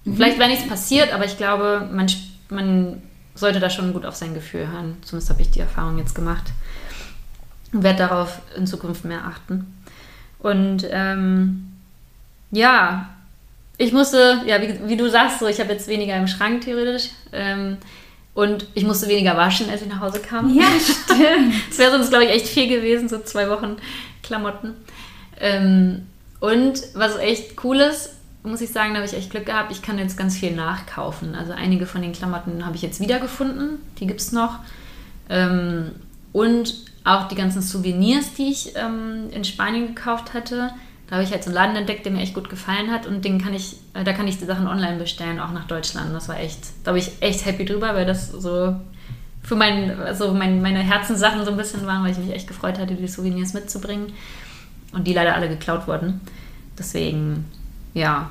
[0.05, 0.14] mhm.
[0.14, 2.07] vielleicht wäre nichts passiert, aber ich glaube, man,
[2.49, 3.03] man
[3.35, 4.99] sollte da schon gut auf sein Gefühl hören.
[5.03, 6.53] Zumindest habe ich die Erfahrung jetzt gemacht.
[7.73, 9.75] Und werde darauf in Zukunft mehr achten.
[10.38, 11.73] Und ähm,
[12.53, 13.13] ja,
[13.76, 17.10] ich musste, ja, wie, wie, du sagst, so, ich habe jetzt weniger im Schrank theoretisch.
[17.32, 17.78] Ähm,
[18.34, 20.52] und ich musste weniger waschen, als ich nach Hause kam.
[20.54, 21.54] Ja, stimmt.
[21.70, 23.76] Es wäre sonst, glaube ich, echt viel gewesen, so zwei Wochen
[24.22, 24.74] Klamotten.
[25.40, 26.06] Ähm,
[26.40, 28.10] und was echt cool ist,
[28.42, 29.72] muss ich sagen, da habe ich echt Glück gehabt.
[29.72, 31.34] Ich kann jetzt ganz viel nachkaufen.
[31.34, 33.78] Also einige von den Klamotten habe ich jetzt wiedergefunden.
[33.98, 34.58] Die gibt es noch.
[35.30, 35.92] Ähm,
[36.32, 40.72] und auch die ganzen Souvenirs, die ich ähm, in Spanien gekauft hatte.
[41.06, 43.06] Da habe ich halt so einen Laden entdeckt, der mir echt gut gefallen hat.
[43.06, 46.14] Und den kann ich, äh, da kann ich die Sachen online bestellen, auch nach Deutschland.
[46.14, 48.74] Das war echt, da bin ich echt happy drüber, weil das so
[49.42, 52.78] für mein, also mein, meine Herzenssachen so ein bisschen waren, weil ich mich echt gefreut
[52.78, 54.12] hatte, die Souvenirs mitzubringen.
[54.92, 56.20] Und die leider alle geklaut wurden.
[56.78, 57.44] Deswegen
[57.94, 58.30] ja,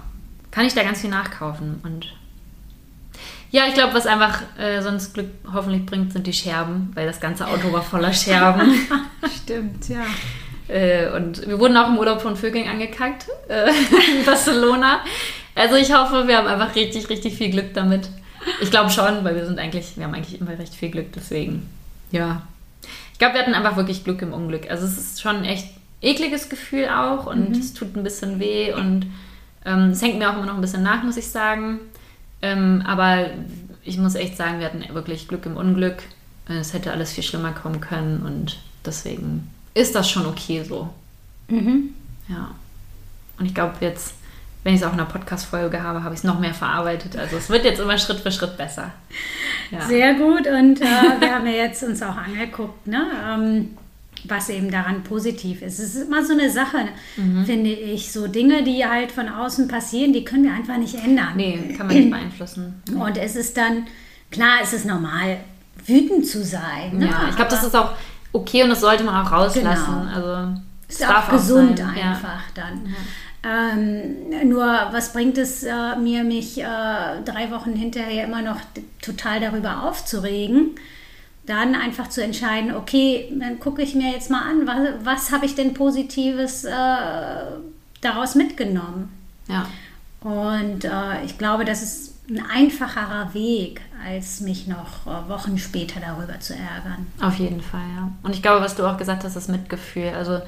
[0.52, 1.80] kann ich da ganz viel nachkaufen.
[1.84, 2.14] Und
[3.50, 7.20] ja, ich glaube, was einfach äh, sonst Glück hoffentlich bringt, sind die Scherben, weil das
[7.20, 8.74] ganze Auto war voller Scherben.
[9.44, 10.06] Stimmt, ja.
[10.68, 13.70] Äh, und wir wurden auch im Urlaub von Vögeln angekackt äh,
[14.18, 15.02] in Barcelona.
[15.56, 18.10] Also ich hoffe, wir haben einfach richtig, richtig viel Glück damit.
[18.62, 21.70] Ich glaube schon, weil wir sind eigentlich, wir haben eigentlich immer recht viel Glück, deswegen.
[22.12, 22.42] Ja.
[23.14, 24.70] Ich glaube, wir hatten einfach wirklich Glück im Unglück.
[24.70, 25.68] Also es ist schon ein echt
[26.02, 27.56] ekliges Gefühl auch und mhm.
[27.56, 29.06] es tut ein bisschen weh und
[29.66, 31.80] ähm, es hängt mir auch immer noch ein bisschen nach, muss ich sagen.
[32.42, 33.28] Ähm, aber
[33.84, 36.04] ich muss echt sagen, wir hatten wirklich Glück im Unglück.
[36.48, 40.90] Es hätte alles viel schlimmer kommen können und deswegen ist das schon okay so.
[41.48, 41.90] Mhm.
[42.28, 42.52] Ja.
[43.40, 44.14] Und ich glaube jetzt,
[44.64, 47.18] wenn ich es auch in einer Podcast-Folge habe, habe ich es noch mehr verarbeitet.
[47.18, 48.92] Also es wird jetzt immer Schritt für Schritt besser.
[49.72, 49.82] Ja.
[49.82, 53.06] Sehr gut und äh, wir haben ja jetzt uns auch angeguckt, ne?
[53.26, 53.70] Ähm,
[54.26, 55.80] was eben daran positiv ist.
[55.80, 57.46] Es ist immer so eine Sache, mhm.
[57.46, 58.12] finde ich.
[58.12, 61.34] So Dinge, die halt von außen passieren, die können wir einfach nicht ändern.
[61.36, 62.82] Nee, kann man nicht beeinflussen.
[62.96, 63.88] Und es ist dann,
[64.32, 65.40] klar, es ist normal,
[65.86, 66.98] wütend zu sein.
[67.00, 67.08] Ne?
[67.08, 67.92] Ja, ich glaube, das ist auch
[68.34, 70.08] okay und das sollte man auch rauslassen.
[70.08, 70.16] Genau.
[70.16, 71.90] Also, ist auch gesund sein.
[71.90, 72.64] einfach ja.
[72.64, 72.86] dann.
[72.86, 72.94] Ja.
[73.46, 76.64] Ähm, nur was bringt es äh, mir, mich äh,
[77.26, 78.60] drei Wochen hinterher immer noch
[79.02, 80.76] total darüber aufzuregen?
[81.46, 85.46] dann einfach zu entscheiden, okay, dann gucke ich mir jetzt mal an, was, was habe
[85.46, 86.72] ich denn Positives äh,
[88.02, 89.12] daraus mitgenommen.
[89.48, 89.68] Ja.
[90.22, 96.00] Und äh, ich glaube, das ist ein einfacherer Weg, als mich noch äh, Wochen später
[96.00, 97.08] darüber zu ärgern.
[97.22, 98.12] Auf jeden Fall, ja.
[98.24, 100.10] Und ich glaube, was du auch gesagt hast, ist Mitgefühl.
[100.10, 100.42] Also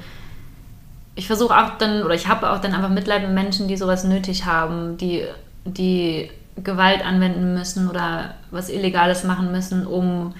[1.14, 4.04] ich versuche auch dann, oder ich habe auch dann einfach Mitleid mit Menschen, die sowas
[4.04, 5.24] nötig haben, die,
[5.64, 6.30] die
[6.62, 10.34] Gewalt anwenden müssen oder was Illegales machen müssen, um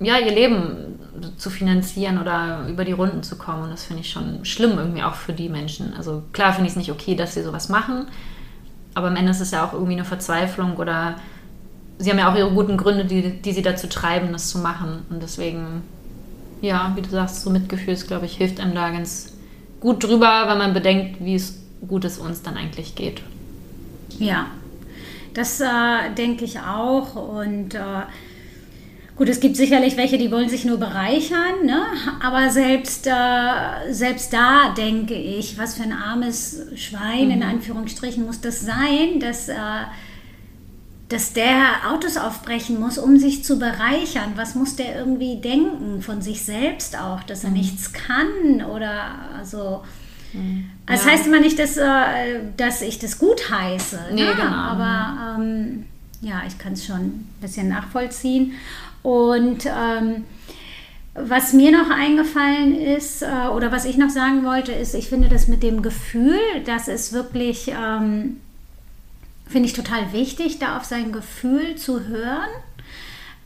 [0.00, 0.98] ja, ihr Leben
[1.36, 3.64] zu finanzieren oder über die Runden zu kommen.
[3.64, 5.92] Und das finde ich schon schlimm irgendwie auch für die Menschen.
[5.94, 8.06] Also klar finde ich es nicht okay, dass sie sowas machen,
[8.94, 11.16] aber am Ende ist es ja auch irgendwie eine Verzweiflung oder
[12.00, 15.04] sie haben ja auch ihre guten Gründe, die, die sie dazu treiben, das zu machen.
[15.10, 15.82] Und deswegen,
[16.60, 19.34] ja, wie du sagst, so Mitgefühl ist, glaube ich, hilft einem da ganz
[19.80, 23.22] gut drüber, wenn man bedenkt, wie es gut es uns dann eigentlich geht.
[24.18, 24.46] Ja,
[25.34, 25.66] das äh,
[26.16, 27.14] denke ich auch.
[27.14, 28.02] Und äh,
[29.20, 31.82] Gut, es gibt sicherlich welche, die wollen sich nur bereichern, ne?
[32.22, 37.32] aber selbst, äh, selbst da denke ich, was für ein armes Schwein mhm.
[37.32, 39.54] in Anführungsstrichen muss das sein, dass, äh,
[41.10, 44.32] dass der Autos aufbrechen muss, um sich zu bereichern.
[44.36, 47.56] Was muss der irgendwie denken von sich selbst auch, dass er mhm.
[47.56, 49.82] nichts kann oder also.
[50.32, 50.70] Mhm.
[50.86, 53.98] Das heißt immer nicht, dass, äh, dass ich das gut heiße.
[54.12, 54.34] Nee, ne?
[54.36, 54.54] genau.
[54.54, 55.86] Aber ähm,
[56.20, 58.52] ja, ich kann es schon ein bisschen nachvollziehen.
[59.02, 60.24] Und ähm,
[61.14, 65.28] was mir noch eingefallen ist, äh, oder was ich noch sagen wollte, ist, ich finde
[65.28, 68.36] das mit dem Gefühl, das ist wirklich, ähm,
[69.50, 72.48] finde ich total wichtig, da auf sein Gefühl zu hören.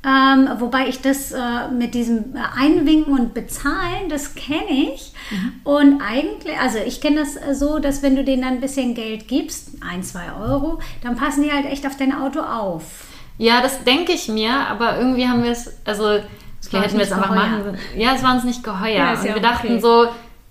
[0.07, 5.15] Ähm, wobei ich das äh, mit diesem Einwinken und Bezahlen, das kenne ich.
[5.31, 5.53] Mhm.
[5.65, 9.29] Und eigentlich, also ich kenne das so, dass wenn du denen dann ein bisschen Geld
[9.29, 13.07] gibst, ein, zwei Euro, dann passen die halt echt auf dein Auto auf.
[13.39, 16.21] Ja, das denke ich mir, aber irgendwie haben wir es, also
[16.61, 17.49] vielleicht hätten wir es einfach geheuer.
[17.49, 17.79] machen.
[17.97, 18.93] Ja, es war uns nicht geheuer.
[18.93, 19.81] Ja, und wir dachten okay.
[19.81, 20.09] so,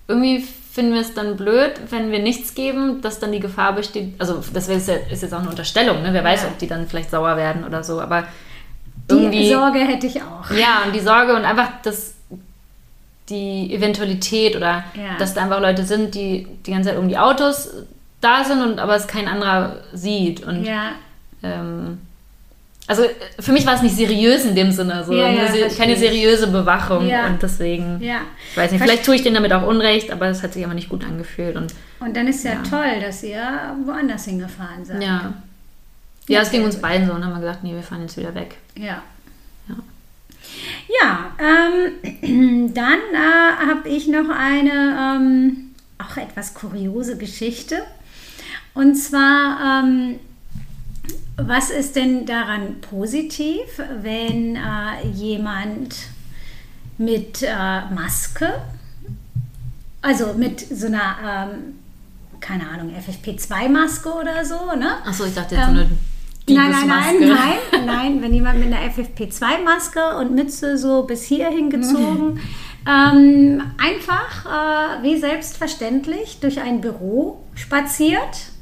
[0.08, 4.14] irgendwie finden wir es dann blöd, wenn wir nichts geben, dass dann die Gefahr besteht.
[4.18, 6.12] Also, das ist jetzt auch eine Unterstellung, ne?
[6.12, 6.48] Wer weiß, ja.
[6.48, 8.24] ob die dann vielleicht sauer werden oder so, aber.
[9.08, 10.50] Die Sorge hätte ich auch.
[10.50, 12.14] Ja, und die Sorge und einfach das,
[13.28, 15.16] die Eventualität oder ja.
[15.18, 17.68] dass da einfach Leute sind, die die ganze Zeit um die Autos
[18.20, 20.42] da sind und aber es kein anderer sieht.
[20.42, 20.92] Und ja.
[21.42, 22.00] ähm,
[22.86, 23.04] also
[23.40, 27.06] für mich war es nicht seriös in dem Sinne, so ja, ja, keine seriöse Bewachung
[27.06, 27.26] ja.
[27.26, 28.20] und deswegen, ja.
[28.50, 30.74] ich weiß nicht, vielleicht tue ich denen damit auch Unrecht, aber es hat sich aber
[30.74, 31.56] nicht gut angefühlt.
[31.56, 33.42] Und, und dann ist ja, toll, dass ihr
[33.86, 35.02] woanders hingefahren seid.
[35.02, 35.32] Ja,
[36.26, 38.34] ja, es ging uns beiden so und haben wir gesagt, nee, wir fahren jetzt wieder
[38.34, 38.56] weg.
[38.76, 39.02] Ja.
[39.68, 39.76] Ja,
[41.00, 41.32] ja
[42.22, 47.82] ähm, dann äh, habe ich noch eine ähm, auch etwas kuriose Geschichte.
[48.72, 50.18] Und zwar ähm,
[51.36, 55.96] was ist denn daran positiv, wenn äh, jemand
[56.98, 58.60] mit äh, Maske,
[60.00, 61.74] also mit so einer, ähm,
[62.40, 65.04] keine Ahnung, FFP2-Maske oder so, ne?
[65.04, 65.90] Achso, ich dachte jetzt ähm, so eine
[66.46, 71.70] Nein, nein, nein, nein, nein, wenn jemand mit einer FFP2-Maske und Mütze so bis hierhin
[71.70, 72.38] gezogen,
[72.86, 78.52] ähm, einfach äh, wie selbstverständlich durch ein Büro spaziert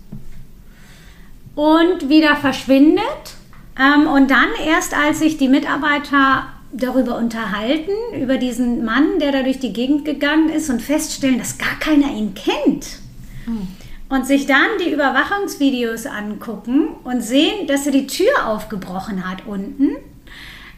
[1.54, 3.36] und wieder verschwindet.
[3.78, 9.42] Ähm, und dann erst, als sich die Mitarbeiter darüber unterhalten, über diesen Mann, der da
[9.42, 12.98] durch die Gegend gegangen ist und feststellen, dass gar keiner ihn kennt.
[13.46, 13.68] Mhm.
[14.08, 19.96] Und sich dann die Überwachungsvideos angucken und sehen, dass er die Tür aufgebrochen hat unten.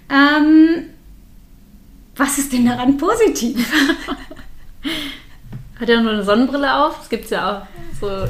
[0.08, 0.84] Ähm,
[2.14, 3.72] was ist denn daran positiv?
[5.80, 6.98] Hat er nur eine Sonnenbrille auf?
[6.98, 7.66] Das gibt es ja auch
[8.00, 8.28] so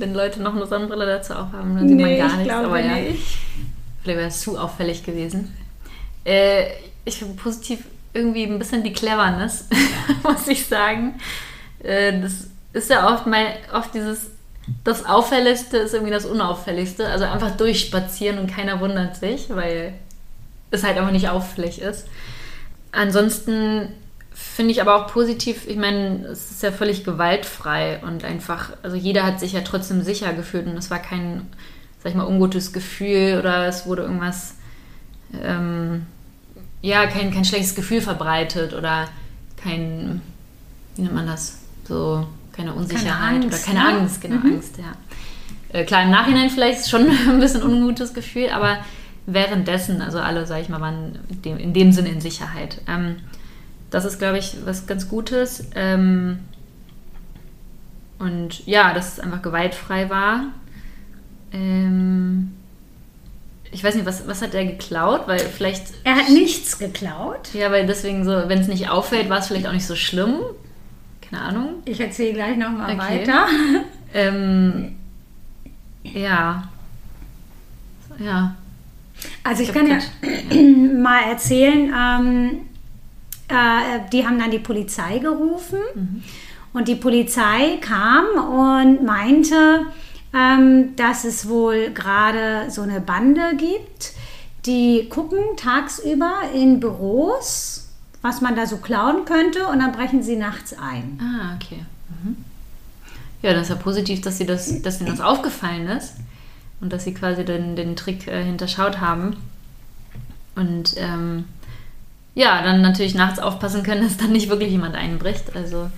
[0.00, 2.54] wenn Leute noch eine Sonnenbrille dazu aufhaben, dann sieht nee, man gar nichts.
[2.54, 3.38] aber ja, nicht.
[4.02, 5.54] vielleicht wäre es zu auffällig gewesen.
[6.24, 6.64] Äh,
[7.04, 9.68] ich finde positiv irgendwie ein bisschen die Cleverness,
[10.22, 11.14] muss ich sagen.
[11.82, 14.30] Äh, das ist ja oft mal oft dieses
[14.84, 17.06] das Auffälligste ist irgendwie das Unauffälligste.
[17.08, 19.94] Also einfach durchspazieren und keiner wundert sich, weil
[20.70, 22.06] es halt einfach nicht auffällig ist.
[22.92, 23.88] Ansonsten
[24.42, 25.66] Finde ich aber auch positiv.
[25.68, 30.02] Ich meine, es ist ja völlig gewaltfrei und einfach, also jeder hat sich ja trotzdem
[30.02, 31.46] sicher gefühlt und es war kein,
[32.02, 34.54] sag ich mal, ungutes Gefühl oder es wurde irgendwas,
[35.42, 36.06] ähm,
[36.80, 39.08] ja, kein, kein schlechtes Gefühl verbreitet oder
[39.62, 40.22] kein,
[40.96, 41.58] wie nennt man das?
[41.86, 44.00] So, keine Unsicherheit keine Angst, oder keine ne?
[44.00, 44.54] Angst, genau, mhm.
[44.54, 44.92] Angst, ja.
[45.78, 48.78] Äh, klar, im Nachhinein vielleicht schon ein bisschen ungutes Gefühl, aber
[49.26, 52.80] währenddessen, also alle, sag ich mal, waren in dem, in dem Sinne in Sicherheit.
[52.88, 53.16] Ähm,
[53.90, 55.64] das ist, glaube ich, was ganz Gutes.
[55.74, 56.38] Ähm,
[58.18, 60.46] und ja, dass es einfach gewaltfrei war.
[61.52, 62.52] Ähm,
[63.72, 65.26] ich weiß nicht, was, was hat er geklaut?
[65.26, 65.86] Weil vielleicht.
[66.04, 67.54] Er hat nichts geklaut.
[67.54, 70.36] Ja, weil deswegen so, wenn es nicht auffällt, war es vielleicht auch nicht so schlimm.
[71.20, 71.74] Keine Ahnung.
[71.84, 73.20] Ich erzähle gleich nochmal okay.
[73.20, 73.46] weiter.
[74.12, 74.96] Ähm,
[76.02, 76.68] ja.
[78.18, 78.56] Ja.
[79.44, 79.98] Also ich, ich kann ja
[81.00, 82.50] mal erzählen, ähm,
[83.50, 86.22] äh, die haben dann die Polizei gerufen mhm.
[86.72, 89.86] und die Polizei kam und meinte,
[90.32, 94.12] ähm, dass es wohl gerade so eine Bande gibt,
[94.66, 97.88] die gucken tagsüber in Büros,
[98.22, 101.18] was man da so klauen könnte und dann brechen sie nachts ein.
[101.20, 101.84] Ah, okay.
[102.22, 102.36] Mhm.
[103.42, 106.14] Ja, das ist ja positiv, dass, sie das, dass ihnen das aufgefallen ist
[106.80, 109.36] und dass sie quasi den, den Trick äh, hinterschaut haben.
[110.56, 111.46] Und ähm,
[112.34, 115.54] ja, dann natürlich nachts aufpassen können, dass dann nicht wirklich jemand einbricht.
[115.54, 115.90] Also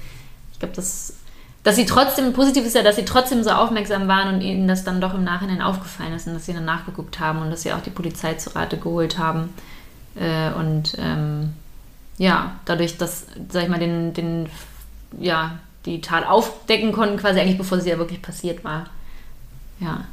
[0.53, 1.15] ich glaube, das,
[1.63, 4.85] dass sie trotzdem, positiv ist ja, dass sie trotzdem so aufmerksam waren und ihnen das
[4.85, 7.73] dann doch im Nachhinein aufgefallen ist und dass sie dann nachgeguckt haben und dass sie
[7.73, 9.51] auch die Polizei zu Rate geholt haben.
[10.17, 11.55] Äh, und ähm,
[12.19, 14.49] ja, dadurch, dass, sag ich mal, den, den,
[15.19, 18.87] ja, die Tat aufdecken konnten, quasi eigentlich bevor sie ja wirklich passiert war.
[19.81, 20.05] Ja.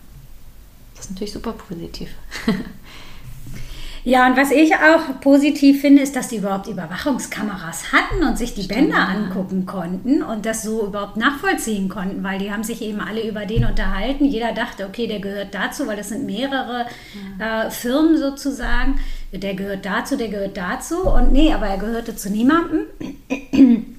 [0.95, 2.09] Das ist natürlich super positiv.
[4.03, 8.53] Ja, und was ich auch positiv finde, ist, dass die überhaupt Überwachungskameras hatten und sich
[8.53, 12.81] die Stimmt, Bänder angucken konnten und das so überhaupt nachvollziehen konnten, weil die haben sich
[12.81, 14.25] eben alle über den unterhalten.
[14.25, 16.85] Jeder dachte, okay, der gehört dazu, weil das sind mehrere
[17.39, 17.65] ja.
[17.65, 18.99] äh, Firmen sozusagen.
[19.31, 21.07] Der gehört dazu, der gehört dazu.
[21.07, 22.85] Und nee, aber er gehörte zu niemandem.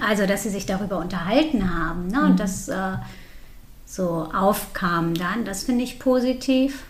[0.00, 2.22] Also, dass sie sich darüber unterhalten haben ne?
[2.22, 2.36] und mhm.
[2.36, 2.96] das äh,
[3.86, 6.82] so aufkam dann, das finde ich positiv.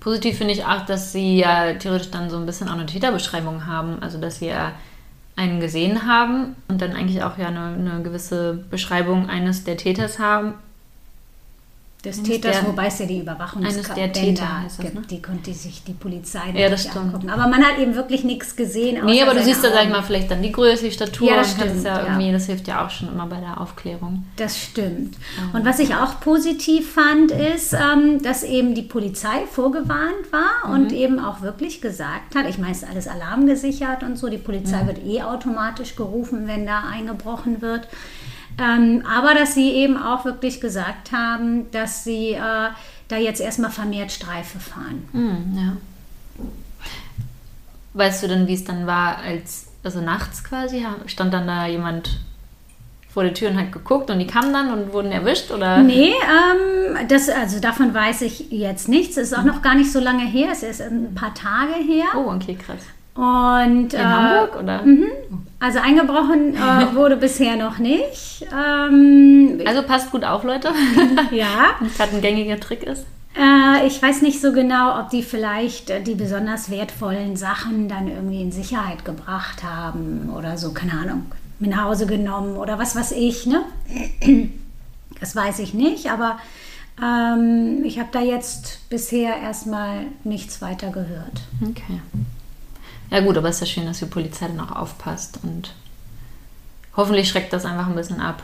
[0.00, 3.66] Positiv finde ich auch, dass sie ja theoretisch dann so ein bisschen auch eine Täterbeschreibung
[3.66, 4.00] haben.
[4.00, 4.72] Also, dass wir
[5.36, 10.18] einen gesehen haben und dann eigentlich auch ja eine, eine gewisse Beschreibung eines der Täters
[10.18, 10.54] haben
[12.04, 14.40] des Täters, der, wobei es ja die Überwachungsbänder gibt,
[14.94, 15.02] ne?
[15.10, 17.28] die konnte sich die Polizei ja, das angucken.
[17.28, 19.04] Aber man hat eben wirklich nichts gesehen.
[19.04, 21.28] Nee, aber du siehst da, sag ich mal, vielleicht dann die Größe, die Statur.
[21.28, 21.82] Ja, das stimmt.
[21.82, 24.24] Ja, irgendwie, das hilft ja auch schon immer bei der Aufklärung.
[24.36, 25.16] Das stimmt.
[25.52, 30.74] Und was ich auch positiv fand, ist, ähm, dass eben die Polizei vorgewarnt war mhm.
[30.74, 34.38] und eben auch wirklich gesagt hat, ich meine, es ist alles alarmgesichert und so, die
[34.38, 34.86] Polizei mhm.
[34.86, 37.88] wird eh automatisch gerufen, wenn da eingebrochen wird.
[38.58, 42.68] Ähm, aber dass sie eben auch wirklich gesagt haben, dass sie äh,
[43.08, 45.08] da jetzt erstmal vermehrt Streife fahren.
[45.12, 45.76] Mm, ja.
[47.94, 52.20] Weißt du denn, wie es dann war, als, also nachts quasi, stand dann da jemand
[53.08, 55.50] vor der Tür und hat geguckt und die kamen dann und wurden erwischt?
[55.50, 55.78] Oder?
[55.82, 59.16] Nee, ähm, das, also davon weiß ich jetzt nichts.
[59.16, 62.06] Es ist auch noch gar nicht so lange her, es ist ein paar Tage her.
[62.16, 62.82] Oh, okay, krass.
[63.18, 64.82] Und, In äh, Hamburg oder?
[64.82, 65.06] Mhm.
[65.58, 68.46] Also eingebrochen äh, wurde bisher noch nicht.
[68.52, 70.68] Ähm, also passt gut auf, Leute.
[71.32, 71.70] ja.
[71.96, 73.04] Gerade ein gängiger Trick ist.
[73.36, 78.06] Äh, ich weiß nicht so genau, ob die vielleicht äh, die besonders wertvollen Sachen dann
[78.06, 81.26] irgendwie in Sicherheit gebracht haben oder so, keine Ahnung,
[81.58, 83.62] mit nach Hause genommen oder was weiß ich, ne?
[85.20, 86.38] Das weiß ich nicht, aber
[87.02, 91.40] ähm, ich habe da jetzt bisher erstmal nichts weiter gehört.
[91.60, 92.00] Okay.
[93.10, 95.74] Ja gut, aber es ist ja schön, dass die Polizei dann auch aufpasst und
[96.96, 98.42] hoffentlich schreckt das einfach ein bisschen ab.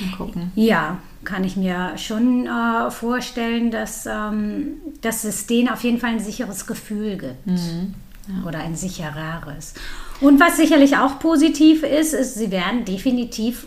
[0.00, 0.52] Mal gucken.
[0.54, 6.10] Ja, kann ich mir schon äh, vorstellen, dass, ähm, dass es denen auf jeden Fall
[6.10, 7.46] ein sicheres Gefühl gibt.
[7.46, 7.94] Mhm.
[8.28, 8.48] Ja.
[8.48, 9.74] Oder ein sichereres.
[10.20, 13.66] Und was sicherlich auch positiv ist, ist, sie werden definitiv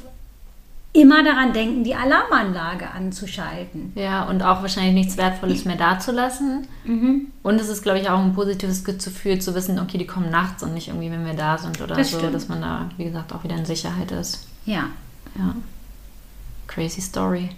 [0.94, 3.92] immer daran denken, die Alarmanlage anzuschalten.
[3.96, 6.68] Ja, und auch wahrscheinlich nichts Wertvolles mehr dazulassen.
[6.86, 7.28] Mhm.
[7.44, 10.64] Und es ist, glaube ich, auch ein positives Gefühl zu wissen, okay, die kommen nachts
[10.64, 12.34] und nicht irgendwie, wenn wir da sind oder das so, stimmt.
[12.34, 14.48] dass man da, wie gesagt, auch wieder in Sicherheit ist.
[14.66, 14.86] Ja.
[15.38, 15.56] Ja.
[16.68, 17.50] Crazy Story.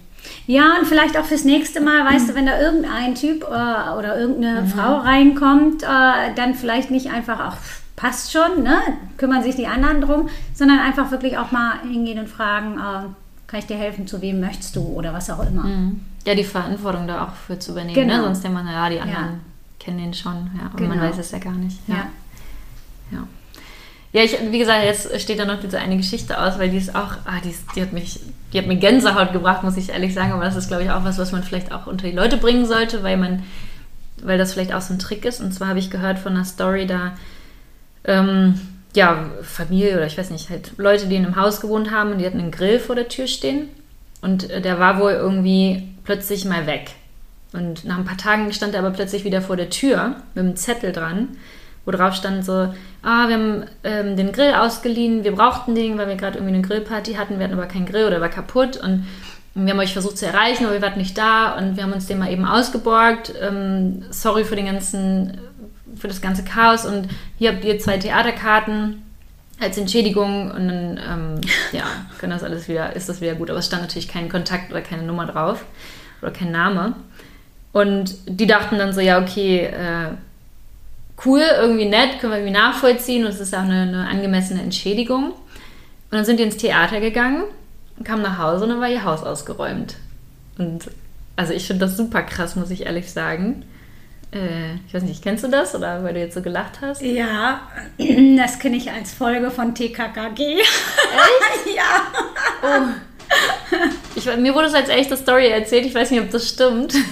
[0.46, 2.30] Ja, und vielleicht auch fürs nächste Mal, weißt mhm.
[2.30, 4.68] du, wenn da irgendein Typ äh, oder irgendeine mhm.
[4.68, 7.56] Frau reinkommt, äh, dann vielleicht nicht einfach, ach,
[7.96, 8.80] passt schon, ne?
[9.16, 13.08] kümmern sich die anderen drum, sondern einfach wirklich auch mal hingehen und fragen, äh,
[13.46, 15.64] kann ich dir helfen, zu wem möchtest du oder was auch immer.
[15.64, 16.00] Mhm.
[16.24, 17.94] Ja, die Verantwortung da auch für zu übernehmen.
[17.94, 18.02] Ne?
[18.02, 18.16] Genau.
[18.18, 18.24] Ne?
[18.24, 19.38] Sonst denkt man, ja, die anderen ja.
[19.78, 20.94] kennen den schon, ja, aber genau.
[20.94, 21.78] man weiß es ja gar nicht.
[21.88, 21.94] Ja.
[21.94, 22.08] ja.
[23.12, 23.26] ja.
[24.12, 26.96] Ja, ich, wie gesagt, jetzt steht da noch diese eine Geschichte aus, weil die ist
[26.96, 28.18] auch, ah, die, ist, die hat mich,
[28.52, 30.32] die hat mir Gänsehaut gebracht, muss ich ehrlich sagen.
[30.32, 32.66] Aber das ist, glaube ich, auch was, was man vielleicht auch unter die Leute bringen
[32.66, 33.44] sollte, weil man,
[34.20, 35.40] weil das vielleicht auch so ein Trick ist.
[35.40, 37.12] Und zwar habe ich gehört von einer Story, da
[38.04, 38.60] ähm,
[38.94, 42.18] ja, Familie oder ich weiß nicht, halt Leute, die in einem Haus gewohnt haben und
[42.18, 43.68] die hatten einen Grill vor der Tür stehen.
[44.20, 46.90] Und äh, der war wohl irgendwie plötzlich mal weg.
[47.52, 50.56] Und nach ein paar Tagen stand er aber plötzlich wieder vor der Tür mit einem
[50.56, 51.28] Zettel dran,
[51.84, 56.08] wo drauf stand so, ah, wir haben ähm, den Grill ausgeliehen, wir brauchten den, weil
[56.08, 59.06] wir gerade irgendwie eine Grillparty hatten, wir hatten aber keinen Grill oder war kaputt und
[59.54, 62.06] wir haben euch versucht zu erreichen, aber wir waren nicht da und wir haben uns
[62.06, 63.32] den mal eben ausgeborgt.
[63.40, 65.38] Ähm, sorry für den ganzen
[66.00, 67.08] für das ganze Chaos und
[67.38, 69.02] hier habt ihr zwei Theaterkarten
[69.60, 71.40] als Entschädigung und dann ähm,
[71.72, 71.84] ja,
[72.18, 73.50] kann das alles wieder, ist das wieder gut.
[73.50, 75.64] Aber es stand natürlich kein Kontakt oder keine Nummer drauf
[76.22, 76.94] oder kein Name.
[77.72, 80.08] Und die dachten dann so, ja, okay, äh,
[81.24, 85.32] cool, irgendwie nett, können wir irgendwie nachvollziehen und es ist auch eine, eine, angemessene Entschädigung.
[85.32, 87.44] Und dann sind die ins Theater gegangen,
[88.02, 89.96] kamen nach Hause und dann war ihr Haus ausgeräumt.
[90.58, 90.90] Und
[91.36, 93.64] also ich finde das super krass, muss ich ehrlich sagen.
[94.32, 97.02] Äh, ich weiß nicht, kennst du das oder weil du jetzt so gelacht hast?
[97.02, 97.62] Ja,
[98.36, 100.60] das kenne ich als Folge von TKKG.
[100.60, 100.66] Echt?
[101.76, 102.06] ja.
[102.62, 102.88] Oh.
[104.14, 106.94] Ich, mir wurde es als echte Story erzählt, ich weiß nicht, ob das stimmt.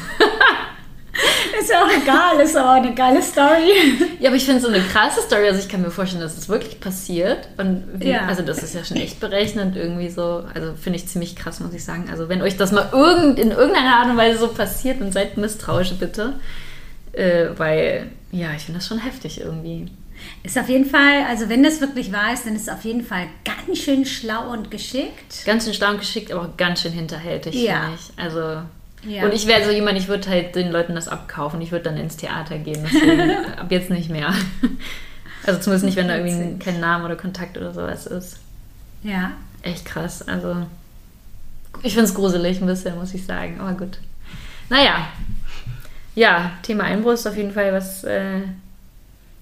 [1.60, 3.72] Ist ja auch egal, ist aber eine geile Story.
[4.20, 5.48] Ja, aber ich finde es so eine krasse Story.
[5.48, 7.48] Also ich kann mir vorstellen, dass es wirklich passiert.
[7.56, 8.26] Und wie, ja.
[8.26, 10.44] also das ist ja schon echt berechnend irgendwie so.
[10.54, 12.06] Also finde ich ziemlich krass, muss ich sagen.
[12.10, 15.36] Also wenn euch das mal irgend, in irgendeiner Art und Weise so passiert, dann seid
[15.36, 16.34] misstrauisch bitte
[17.18, 19.90] Äh, weil, ja, ich finde das schon heftig irgendwie.
[20.42, 23.02] Ist auf jeden Fall, also wenn das wirklich wahr ist, dann ist es auf jeden
[23.04, 25.44] Fall ganz schön schlau und geschickt.
[25.46, 27.82] Ganz schön schlau und geschickt, aber auch ganz schön hinterhältig, Ja.
[27.82, 28.22] finde ich.
[28.22, 28.62] Also.
[29.08, 29.24] Ja.
[29.24, 31.60] Und ich wäre so jemand, ich würde halt den Leuten das abkaufen.
[31.60, 32.84] Ich würde dann ins Theater gehen.
[32.84, 34.34] Deswegen ab jetzt nicht mehr.
[35.46, 38.38] Also zumindest nicht, wenn da irgendwie kein Name oder Kontakt oder sowas ist.
[39.04, 39.32] Ja.
[39.62, 40.26] Echt krass.
[40.26, 40.66] Also
[41.84, 43.60] ich finde es gruselig ein bisschen, muss ich sagen.
[43.60, 43.98] Aber gut.
[44.68, 45.06] Naja.
[46.18, 48.40] Ja, Thema Einbruch ist auf jeden Fall was äh,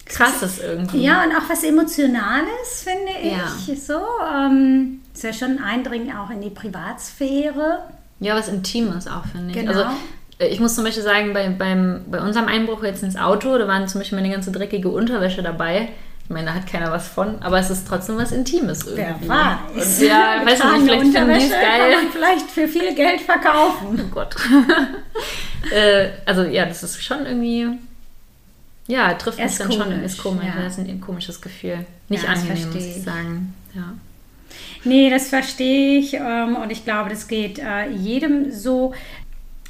[0.04, 1.02] krasses irgendwie.
[1.02, 3.32] Ja, und auch was Emotionales, finde ich.
[3.32, 3.74] Ja.
[3.74, 7.78] So, ähm, ist ja schon ein Eindringen auch in die Privatsphäre.
[8.20, 9.56] Ja, was Intimes auch, finde ich.
[9.56, 9.72] Genau.
[9.72, 9.90] Also
[10.38, 13.88] ich muss zum Beispiel sagen, bei, beim, bei unserem Einbruch jetzt ins Auto, da waren
[13.88, 15.88] zum Beispiel meine ganze dreckige Unterwäsche dabei.
[16.28, 19.28] Ich meine, da hat keiner was von, aber es ist trotzdem was Intimes irgendwie.
[19.28, 19.98] Wer weiß.
[20.00, 21.92] Und ja, weiß nicht, vielleicht finden die Unterwäsche es Kann geil.
[22.02, 24.00] man vielleicht für viel Geld verkaufen.
[24.04, 24.34] Oh Gott.
[25.72, 27.68] äh, also ja, das ist schon irgendwie,
[28.88, 30.44] ja, trifft mich dann schon, komisch, ist komisch.
[30.44, 30.62] ja.
[30.62, 31.86] Das ist ein komisches Gefühl.
[32.08, 33.02] Nicht Ja, angenehm, muss ich ich.
[33.04, 33.54] sagen.
[33.74, 33.94] Ja.
[34.84, 38.94] Nee, das verstehe ich ähm, und ich glaube, das geht äh, jedem so.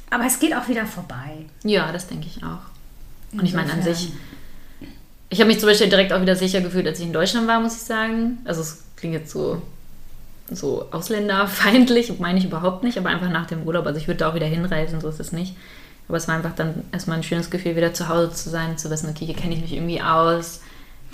[0.09, 1.45] Aber es geht auch wieder vorbei.
[1.63, 2.59] ja, das denke ich auch.
[3.37, 3.95] Und ich meine an Insofern.
[3.95, 4.13] sich,
[5.29, 7.59] ich habe mich zum Beispiel direkt auch wieder sicher gefühlt, als ich in Deutschland war,
[7.59, 8.39] muss ich sagen.
[8.45, 9.61] Also es klingt jetzt so,
[10.49, 13.85] so ausländerfeindlich, meine ich überhaupt nicht, aber einfach nach dem Urlaub.
[13.85, 15.55] Also ich würde da auch wieder hinreisen, so ist es nicht.
[16.07, 18.89] Aber es war einfach dann erstmal ein schönes Gefühl, wieder zu Hause zu sein, zu
[18.89, 20.61] wissen, okay, hier kenne ich mich irgendwie aus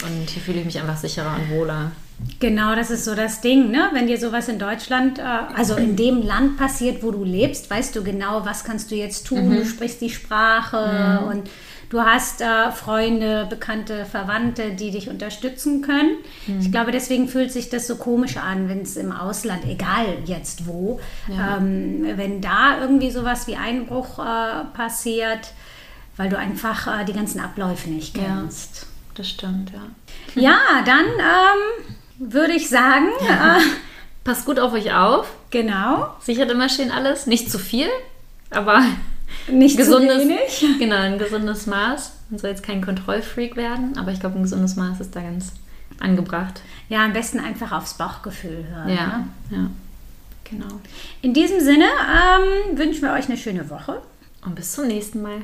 [0.03, 1.91] und hier fühle ich mich einfach sicherer und wohler.
[2.39, 3.89] Genau, das ist so das Ding, ne?
[3.93, 5.24] Wenn dir sowas in Deutschland, äh,
[5.55, 9.26] also in dem Land passiert, wo du lebst, weißt du genau, was kannst du jetzt
[9.26, 9.49] tun.
[9.49, 9.55] Mhm.
[9.57, 11.49] Du sprichst die Sprache und
[11.93, 16.17] du hast äh, Freunde, Bekannte, Verwandte, die dich unterstützen können.
[16.47, 16.59] Mhm.
[16.59, 20.65] Ich glaube, deswegen fühlt sich das so komisch an, wenn es im Ausland, egal jetzt
[20.65, 21.57] wo, Ja.
[21.57, 25.53] ähm, wenn da irgendwie sowas wie Einbruch äh, passiert,
[26.17, 28.23] weil du einfach äh, die ganzen Abläufe nicht Ja.
[28.23, 28.87] kennst.
[29.13, 30.41] Das stimmt, ja.
[30.41, 33.59] Ja, dann ähm, würde ich sagen, äh,
[34.23, 35.31] Passt gut auf euch auf.
[35.51, 37.27] genau, Sichert immer schön alles.
[37.27, 37.89] Nicht zu viel,
[38.49, 38.81] aber
[39.51, 40.65] nicht gesundes, zu wenig.
[40.79, 42.11] genau, ein gesundes Maß.
[42.29, 45.53] Man soll jetzt kein Kontrollfreak werden, aber ich glaube, ein gesundes Maß ist da ganz
[45.99, 46.61] angebracht.
[46.89, 48.89] Ja, am besten einfach aufs Bauchgefühl hören.
[48.89, 49.57] Ja, Ne?
[49.57, 49.69] ja.
[50.45, 50.79] Genau.
[51.21, 54.01] In diesem Sinne ähm, wünschen wir euch eine schöne Woche.
[54.45, 55.41] Und bis zum nächsten Mal.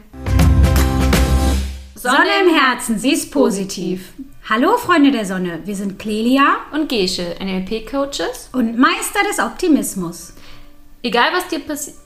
[1.96, 4.14] Sonne im Herzen, sie ist positiv.
[4.50, 8.50] Hallo Freunde der Sonne, wir sind Clelia Und Gesche, NLP-Coaches.
[8.54, 10.34] und Meister des Optimismus.
[11.04, 11.98] Egal, was dir passiert.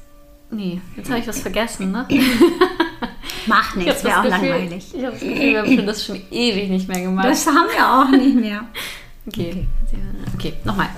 [0.54, 2.08] Nee, jetzt habe ich was vergessen, ne?
[3.48, 4.86] Macht Ich nichts, wäre auch Gefühl- langweilig.
[4.96, 7.26] Ich habe das Gefühl, wir haben das schon ewig nicht mehr gemacht.
[7.28, 8.66] Das haben wir auch nicht mehr.
[9.28, 9.66] okay.
[10.36, 10.90] okay, nochmal.